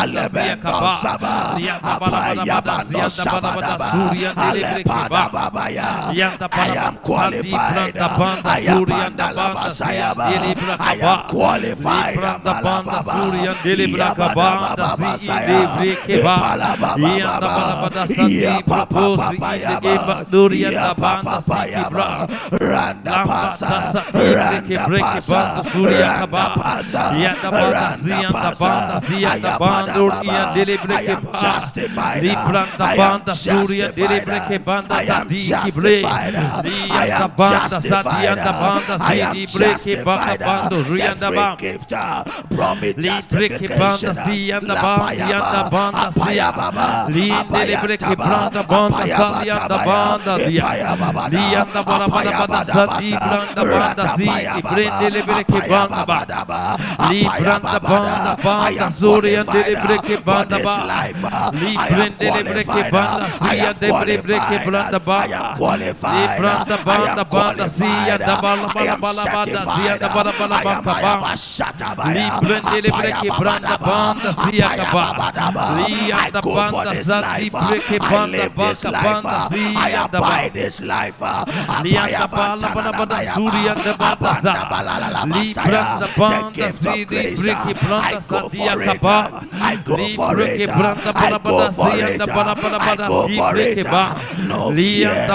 alebendo 0.01 0.79
saba 1.03 1.57
apaya 1.83 2.59
bando 2.63 3.07
saba 3.11 3.53
daba 3.61 3.91
alepada 4.37 5.25
baba 5.31 5.65
I 5.79 6.75
am 6.77 6.97
qualified. 7.03 7.97
I 7.97 8.61
am 8.67 8.85
I 10.81 10.97
am 11.01 11.21
qualified. 11.29 12.17
Malababa 12.21 13.17
iya 13.31 14.15
baba 14.15 14.75
baba 14.77 15.11
saya. 15.19 15.61
ipala 16.07 16.71
baba 16.81 17.13
baba. 17.41 18.07
iya 18.29 18.61
papa 18.67 19.03
papa 19.17 19.51
ya 19.57 19.79
iya 20.51 20.95
papa 20.95 21.23
papa 21.23 21.59
ya 21.71 21.85
randa 22.59 23.17
pasa 23.27 23.75
randa 24.15 24.85
pasa 25.01 25.43
randa 25.79 26.45
pasa 26.57 27.05
randa 27.51 28.19
pasa 28.33 28.75
aya 29.25 29.55
pada 29.59 29.95
baba. 30.03 30.39
I 30.91 31.05
am 31.15 31.23
justified. 31.35 32.23
I 32.81 32.97
am 32.99 33.21
justified. 33.27 34.29
I 34.91 35.05
am 35.07 35.29
justified 35.29 35.60
Uh, 35.61 36.63
I 36.91 37.07
am 37.21 37.31
justified 37.37 38.39
uh, 38.39 38.99
I 39.01 39.15
am 39.29 39.37
justified 39.47 40.43
uh, 40.43 40.69
every 41.01 41.57
gift 41.59 41.93
brought 42.51 42.81
me 42.81 42.93
justification 42.95 44.15
for 60.25 60.45
this 60.49 60.65
life 60.65 61.25
I 63.41 63.57
am 63.57 63.75
qualified 63.81 64.51
I 65.07 65.27
am 65.27 65.40
am 65.41 65.57
qualified 65.57 66.41
I 66.41 67.07
am 67.19 67.25
qualified 67.27 68.23
I 68.23 68.85
am 68.87 69.03
certified 69.05 70.03
I 70.03 70.65
am 70.71 71.31
I 76.13 76.31
go 76.43 76.69
for 76.71 76.85
this 76.95 77.09
life 77.09 77.55
I 77.55 78.27
live 78.27 78.57
this 78.57 78.85
life 78.85 79.25
I 79.25 79.91
abide 80.05 80.53
this 80.55 80.81
life 80.83 81.19
The 86.21 86.51
gift 86.53 86.87
of 86.87 87.07
grace 87.07 87.49
I 87.49 88.21
go 88.29 88.49
for 88.49 88.83
it 88.83 89.05
I 89.05 89.77
go 89.85 89.97
for 90.15 90.41
it 90.41 90.69
I 90.69 91.39
go 91.43 91.73
for 91.73 91.97
it 91.97 92.21
I 92.21 92.97
go 93.09 93.29
for 93.29 93.57
it 93.59 93.87
No 94.49 94.71
fear 94.75 95.30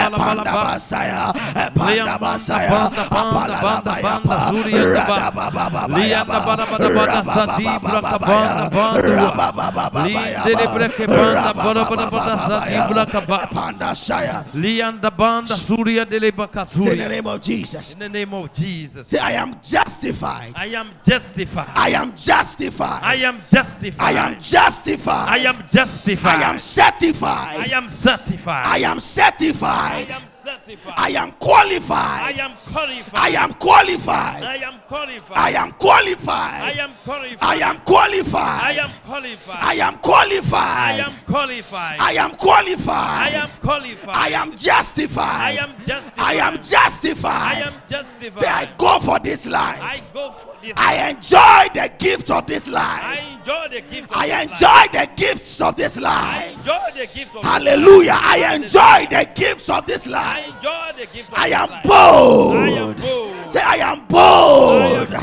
In 16.93 16.97
the 16.97 17.09
name 17.09 17.27
of 17.27 17.41
Jesus. 17.41 17.93
In 17.93 17.99
the 17.99 18.09
name 18.09 18.33
of 18.33 18.53
Jesus. 18.53 19.07
Say, 19.07 19.19
I 19.19 19.31
am 19.33 19.55
justified. 19.61 20.53
I 20.55 20.67
am 20.67 20.91
justified. 21.05 21.69
I 21.75 21.89
am 21.89 22.13
justified. 22.17 23.03
I 23.03 23.23
am 23.23 23.41
justified. 23.43 23.99
I 23.99 24.11
am 24.13 24.39
justified. 24.39 25.29
I 25.29 25.37
am 25.37 25.67
justified. 25.71 26.41
I 26.41 26.49
am 26.49 26.57
certified. 26.59 27.57
I 27.63 27.75
am 27.75 27.89
certified. 27.89 28.65
I 28.65 28.77
am 28.79 28.99
certified. 28.99 29.82
Am 29.91 30.32
certified. 30.65 30.93
I 30.97 31.09
am 31.11 31.31
qualified. 31.33 32.21
I 32.21 32.31
am 32.39 32.55
qualified. 32.55 33.13
I 33.13 33.29
am 33.43 33.53
qualified. 33.53 34.43
I 34.43 34.55
am 34.55 34.79
qualified. 34.79 35.37
I 35.37 35.51
am 35.51 35.73
qualified. 35.73 36.61
I 36.61 36.73
am 36.81 36.93
qualified. 36.99 37.41
I 37.41 37.59
am 37.59 37.79
qualified. 37.79 38.63
I 38.63 38.73
am 38.79 38.97
qualified. 39.01 39.59
I 39.59 39.73
am 39.73 39.97
qualified. 39.97 40.99
I 40.99 41.03
am 41.03 41.15
qualified. 41.25 41.99
I 41.99 42.11
am 42.13 42.31
qualified. 42.35 42.97
I 42.97 43.29
am 43.43 43.49
qualified. 43.61 44.15
I 44.15 44.29
am 44.29 44.51
justified. 44.55 45.25
I 45.25 45.51
am 45.63 45.75
justified. 45.85 46.17
I 46.17 46.33
am 46.47 46.55
justified. 46.61 47.57
I 47.57 47.59
am 47.61 47.73
justified. 47.87 48.39
Say, 48.39 48.47
I 48.47 48.69
go 48.77 48.99
for 48.99 49.19
this 49.19 49.47
life. 49.47 49.79
I 49.81 50.01
go 50.13 50.31
for 50.31 50.53
this. 50.61 50.73
I 50.77 51.09
enjoy 51.09 51.73
the 51.73 51.91
gift 51.97 52.31
of 52.31 52.45
this 52.47 52.67
life. 52.69 53.03
I 53.03 53.37
enjoy 53.37 53.67
the 53.75 53.81
gift 53.81 54.11
of 54.11 54.17
I 54.17 54.27
this 54.27 54.35
life. 54.35 54.51
enjoy 54.51 54.99
the 54.99 55.11
gifts 55.15 55.61
of 55.61 55.75
this 55.75 55.97
I 55.97 56.01
life. 56.01 56.51
enjoy 56.57 56.91
the 56.93 57.07
gift 57.13 57.35
of 57.35 57.43
Hallelujah. 57.43 58.17
I 58.21 58.55
enjoy 58.55 59.07
the 59.09 59.29
gifts 59.35 59.69
of 59.69 59.85
this 59.85 60.07
life. 60.07 60.52
Enjoy 60.55 60.91
the 60.95 61.05
gift 61.13 61.31
of 61.31 61.37
I 61.37 61.47
am 61.47 61.69
bold. 61.83 62.55
I 62.55 62.69
am 62.69 62.93
bold. 62.95 63.51
Say, 63.51 63.61
I 63.61 63.75
am 63.75 63.99
bold. 64.07 65.13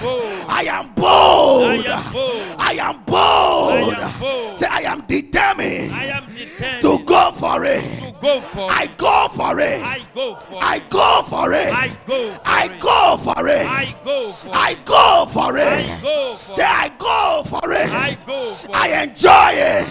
I 0.48 0.62
am 0.62 0.88
bold. 0.94 1.70
I 1.72 1.82
am 1.82 2.04
bold. 2.12 2.56
I 2.58 2.72
am 2.74 2.96
I 2.96 3.02
bold. 3.06 3.94
am 3.94 4.20
bold. 4.20 4.58
Say, 4.58 4.66
I 4.70 4.80
am 4.80 5.00
determined 5.06 5.92
I 5.92 6.04
am 6.06 6.26
determined 6.26 6.82
to 6.82 7.04
go 7.04 7.32
for 7.32 7.64
it. 7.64 7.82
to 7.82 8.12
go 8.20 8.40
for 8.40 8.70
I 8.70 8.86
go 8.98 9.28
for 9.34 9.58
it. 9.60 9.82
I 9.82 10.00
go 10.14 10.34
for 10.36 10.56
it. 10.56 10.62
I 10.62 10.78
go 10.90 11.22
for 11.26 11.52
it. 11.52 11.72
I 11.72 11.88
go 12.06 12.36
for 12.36 12.68
it. 12.68 12.78
go 12.80 13.16
for 13.16 13.48
it. 13.48 13.66
I 13.66 13.94
go 14.04 14.32
for 14.32 14.48
it. 14.48 14.86
go 15.26 15.26
for 15.26 15.58
I 15.64 15.80
it. 15.80 16.02
go 16.02 16.34
for 16.36 16.54
Say. 16.54 16.64
I 16.64 16.88
go 16.98 17.42
for 17.44 17.72
it. 17.72 17.90
I 17.90 18.18
go 18.26 18.50
for 18.54 18.76
I 18.76 18.88
it. 18.88 19.08
enjoy 19.08 19.50
it. 19.52 19.86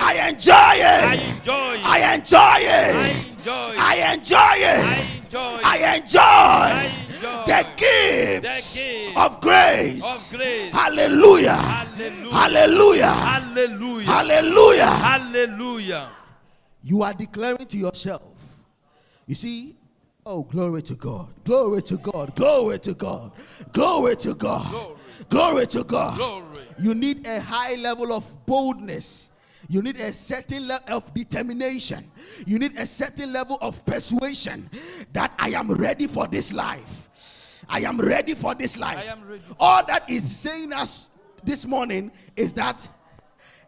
I 0.00 0.28
enjoy 0.28 0.74
it. 0.74 1.84
I 1.84 2.14
enjoy 2.14 2.58
it. 2.60 3.33
Enjoy. 3.44 3.74
I 3.78 4.14
enjoy 4.14 4.38
it. 4.56 5.16
enjoy 5.16 5.24
enjoy 5.24 5.56
it. 5.56 5.64
I 5.64 5.76
enjoy 5.76 5.84
I 5.84 5.96
enjoy. 5.96 6.20
I 6.20 6.90
enjoy 7.04 7.44
the 7.46 7.66
gifts 7.76 8.74
The 8.74 8.80
gift 8.80 9.16
of 9.18 9.40
grace. 9.40 10.04
of 10.04 10.38
grace. 10.38 10.74
Hallelujah. 10.74 11.54
Hallelujah. 11.54 12.32
Hallelujah. 12.32 13.06
Hallelujah. 13.06 14.06
Hallelujah. 14.06 14.86
Hallelujah. 14.86 16.10
You 16.82 17.02
are 17.02 17.14
declaring 17.14 17.66
to 17.66 17.76
yourself. 17.76 18.22
You 19.26 19.34
see, 19.34 19.76
oh, 20.26 20.42
glory 20.42 20.82
to 20.82 20.94
God. 20.94 21.28
Glory 21.44 21.82
to 21.82 21.96
God. 21.98 22.34
Glory 22.36 22.78
to 22.80 22.94
God. 22.94 23.32
Glory 23.72 24.16
to 24.16 24.34
God. 24.34 24.70
Glory. 24.70 24.96
Glory 25.28 25.66
to 25.66 25.84
God. 25.84 26.16
Glory. 26.16 26.44
You 26.78 26.94
need 26.94 27.26
a 27.26 27.40
high 27.40 27.74
level 27.76 28.12
of 28.12 28.46
boldness. 28.46 29.30
You 29.68 29.82
need 29.82 29.98
a 29.98 30.12
certain 30.12 30.68
level 30.68 30.96
of 30.96 31.12
determination. 31.14 32.10
You 32.46 32.58
need 32.58 32.78
a 32.78 32.86
certain 32.86 33.32
level 33.32 33.58
of 33.60 33.84
persuasion 33.86 34.70
that 35.12 35.32
I 35.38 35.50
am 35.50 35.72
ready 35.72 36.06
for 36.06 36.26
this 36.26 36.52
life. 36.52 37.62
I 37.68 37.80
am 37.80 37.98
ready 37.98 38.34
for 38.34 38.54
this 38.54 38.78
life. 38.78 38.98
I 38.98 39.04
am 39.04 39.26
ready. 39.26 39.42
All 39.58 39.84
that 39.86 40.08
is 40.10 40.30
saying 40.36 40.72
us 40.72 41.08
this 41.44 41.66
morning 41.66 42.12
is 42.36 42.52
that 42.54 42.88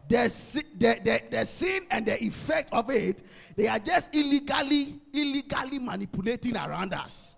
the, 0.07 0.63
the, 0.77 0.99
the, 1.03 1.21
the 1.37 1.45
sin 1.45 1.81
and 1.91 2.05
the 2.05 2.23
effect 2.23 2.73
of 2.73 2.89
it, 2.89 3.23
they 3.55 3.67
are 3.67 3.79
just 3.79 4.15
illegally, 4.15 4.99
illegally 5.13 5.79
manipulating 5.79 6.55
around 6.55 6.93
us. 6.93 7.35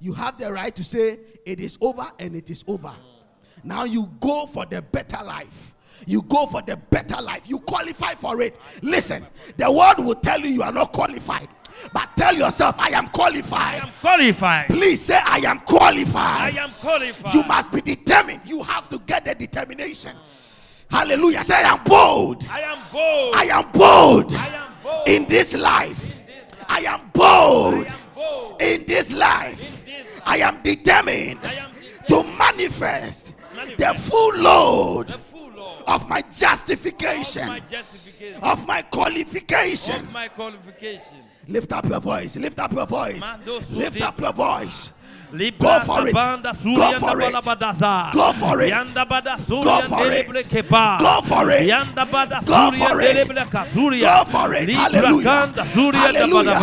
You 0.00 0.12
have 0.14 0.38
the 0.38 0.52
right 0.52 0.74
to 0.74 0.84
say 0.84 1.18
it 1.44 1.60
is 1.60 1.78
over 1.80 2.06
and 2.18 2.34
it 2.34 2.50
is 2.50 2.64
over. 2.66 2.92
Now 3.64 3.84
you 3.84 4.10
go 4.20 4.46
for 4.46 4.64
the 4.66 4.82
better 4.82 5.22
life. 5.24 5.74
You 6.06 6.22
go 6.22 6.46
for 6.46 6.62
the 6.62 6.76
better 6.76 7.20
life. 7.22 7.42
You 7.46 7.60
qualify 7.60 8.12
for 8.14 8.40
it. 8.42 8.58
Listen, 8.82 9.26
the 9.56 9.70
world 9.70 10.04
will 10.04 10.14
tell 10.16 10.40
you 10.40 10.48
you 10.48 10.62
are 10.62 10.72
not 10.72 10.92
qualified. 10.92 11.48
But 11.92 12.10
tell 12.16 12.34
yourself, 12.34 12.78
I 12.78 12.88
am 12.90 13.08
qualified. 13.08 13.82
I 13.82 13.86
am 13.86 13.92
qualified. 14.00 14.68
Please 14.68 15.00
say, 15.02 15.18
I 15.24 15.38
am 15.46 15.60
qualified. 15.60 16.56
I 16.56 16.62
am 16.62 16.70
qualified. 16.70 17.34
You 17.34 17.42
must 17.44 17.72
be 17.72 17.80
determined. 17.80 18.42
You 18.44 18.62
have 18.62 18.88
to 18.90 18.98
get 19.00 19.24
the 19.24 19.34
determination. 19.34 20.16
Hallelujah. 20.90 21.42
Say, 21.44 21.54
I 21.54 21.72
am 21.74 21.84
bold. 21.84 22.46
I 22.50 22.60
am 22.60 22.78
bold. 22.92 23.34
I 23.34 23.44
am 23.44 23.70
bold 23.72 24.34
I 24.34 24.46
am 24.46 24.72
bold. 24.82 25.08
in 25.08 25.24
this 25.26 25.54
life. 25.54 26.22
I 26.68 26.80
am 26.80 27.10
bold 27.12 27.86
I 27.86 27.90
am 27.90 27.98
bold. 28.14 28.62
in 28.62 28.84
this 28.86 29.12
life. 29.12 29.84
I 30.24 30.38
am 30.38 30.60
determined 30.62 31.40
to 32.08 32.22
manifest 32.38 33.34
the 33.78 33.94
full 33.94 34.36
load 34.36 35.08
the 35.08 35.18
full 35.18 35.35
Lord 35.35 35.35
of 35.86 36.08
my 36.08 36.18
of 36.18 36.30
justification, 36.36 37.46
my 37.46 37.60
justification, 37.60 38.42
of 38.42 38.66
my 38.66 38.82
qualification. 38.82 39.94
of 39.96 40.12
my 40.12 40.28
qualification. 40.28 41.16
Lift 41.48 41.72
up 41.72 41.86
your 41.86 42.00
voice. 42.00 42.36
Lift 42.36 42.58
up 42.58 42.72
your 42.72 42.86
voice. 42.86 43.24
Lift 43.70 44.00
up 44.02 44.20
your 44.20 44.32
voice. 44.32 44.92
Libra 45.32 45.80
for 45.84 46.06
it. 46.06 46.14
Go 46.14 46.92
for 46.98 47.20
it. 47.20 47.32
Go 48.14 48.32
for 48.32 48.60
it. 48.62 48.70
Go 48.72 49.80
for 49.82 50.10
it. 50.10 50.30
Go 50.94 51.12
for 51.32 51.50
it. 51.50 51.68
Go 52.46 52.70
for 52.72 53.00
it. 53.00 53.28
Go 54.00 54.24
for 54.24 54.54
it. 54.54 54.70
Hallelujah. 54.70 55.52
Hallelujah. 55.92 56.54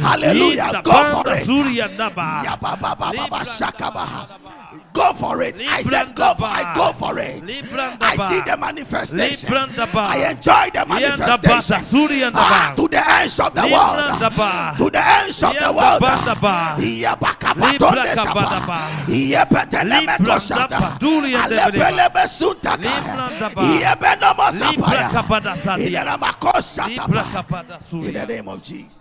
Hallelujah. 0.00 0.82
Go 0.82 1.22
for 1.22 1.34
it. 1.34 1.46
Go 4.92 5.12
for 5.12 5.42
it. 5.42 5.60
I 5.60 5.82
said, 5.82 6.14
go 6.14 6.34
for 6.34 6.44
I 6.46 6.72
go 6.74 6.92
for 6.92 7.18
it. 7.18 7.42
I 8.00 8.16
see 8.16 8.40
the 8.50 8.56
manifestation. 8.56 9.52
I 9.54 10.30
enjoy 10.30 10.70
the 10.72 10.84
manifestation. 10.86 12.32
Ah, 12.34 12.72
to 12.76 12.88
the 12.88 13.10
ends 13.12 13.38
of 13.40 13.54
the 13.54 13.62
world. 13.62 14.78
To 14.78 14.90
the 14.90 15.02
ends 15.22 15.42
of 15.42 15.52
the 15.54 15.72
world. 15.72 16.00
Ndaba. 16.00 16.76
Yabakabatonde 16.78 17.72
Libra 17.72 18.16
sapa. 18.16 18.32
kabadaba. 18.32 18.78
Yepeteleme 19.08 20.00
Libra 20.18 20.34
kosata. 20.34 20.66
Ndaba. 20.66 20.98
Duria 20.98 21.44
Alepeleme 21.44 22.28
suntaka. 22.28 22.76
Libra 22.76 23.30
Ndaba. 23.30 23.62
Yebenomo 23.62 24.50
Libra 24.52 24.86
sapaya. 24.86 25.10
kabada 25.10 25.52
In 25.54 25.64
the 25.64 25.76
name 25.76 26.06
of 26.06 26.20
Libra 26.20 26.34
Kosataba. 26.34 27.24
kabada 27.32 27.74
In 27.92 28.00
the 28.00 28.12
Surya. 28.12 28.26
name 28.26 28.48
of 28.48 28.62
Jesus. 28.62 28.98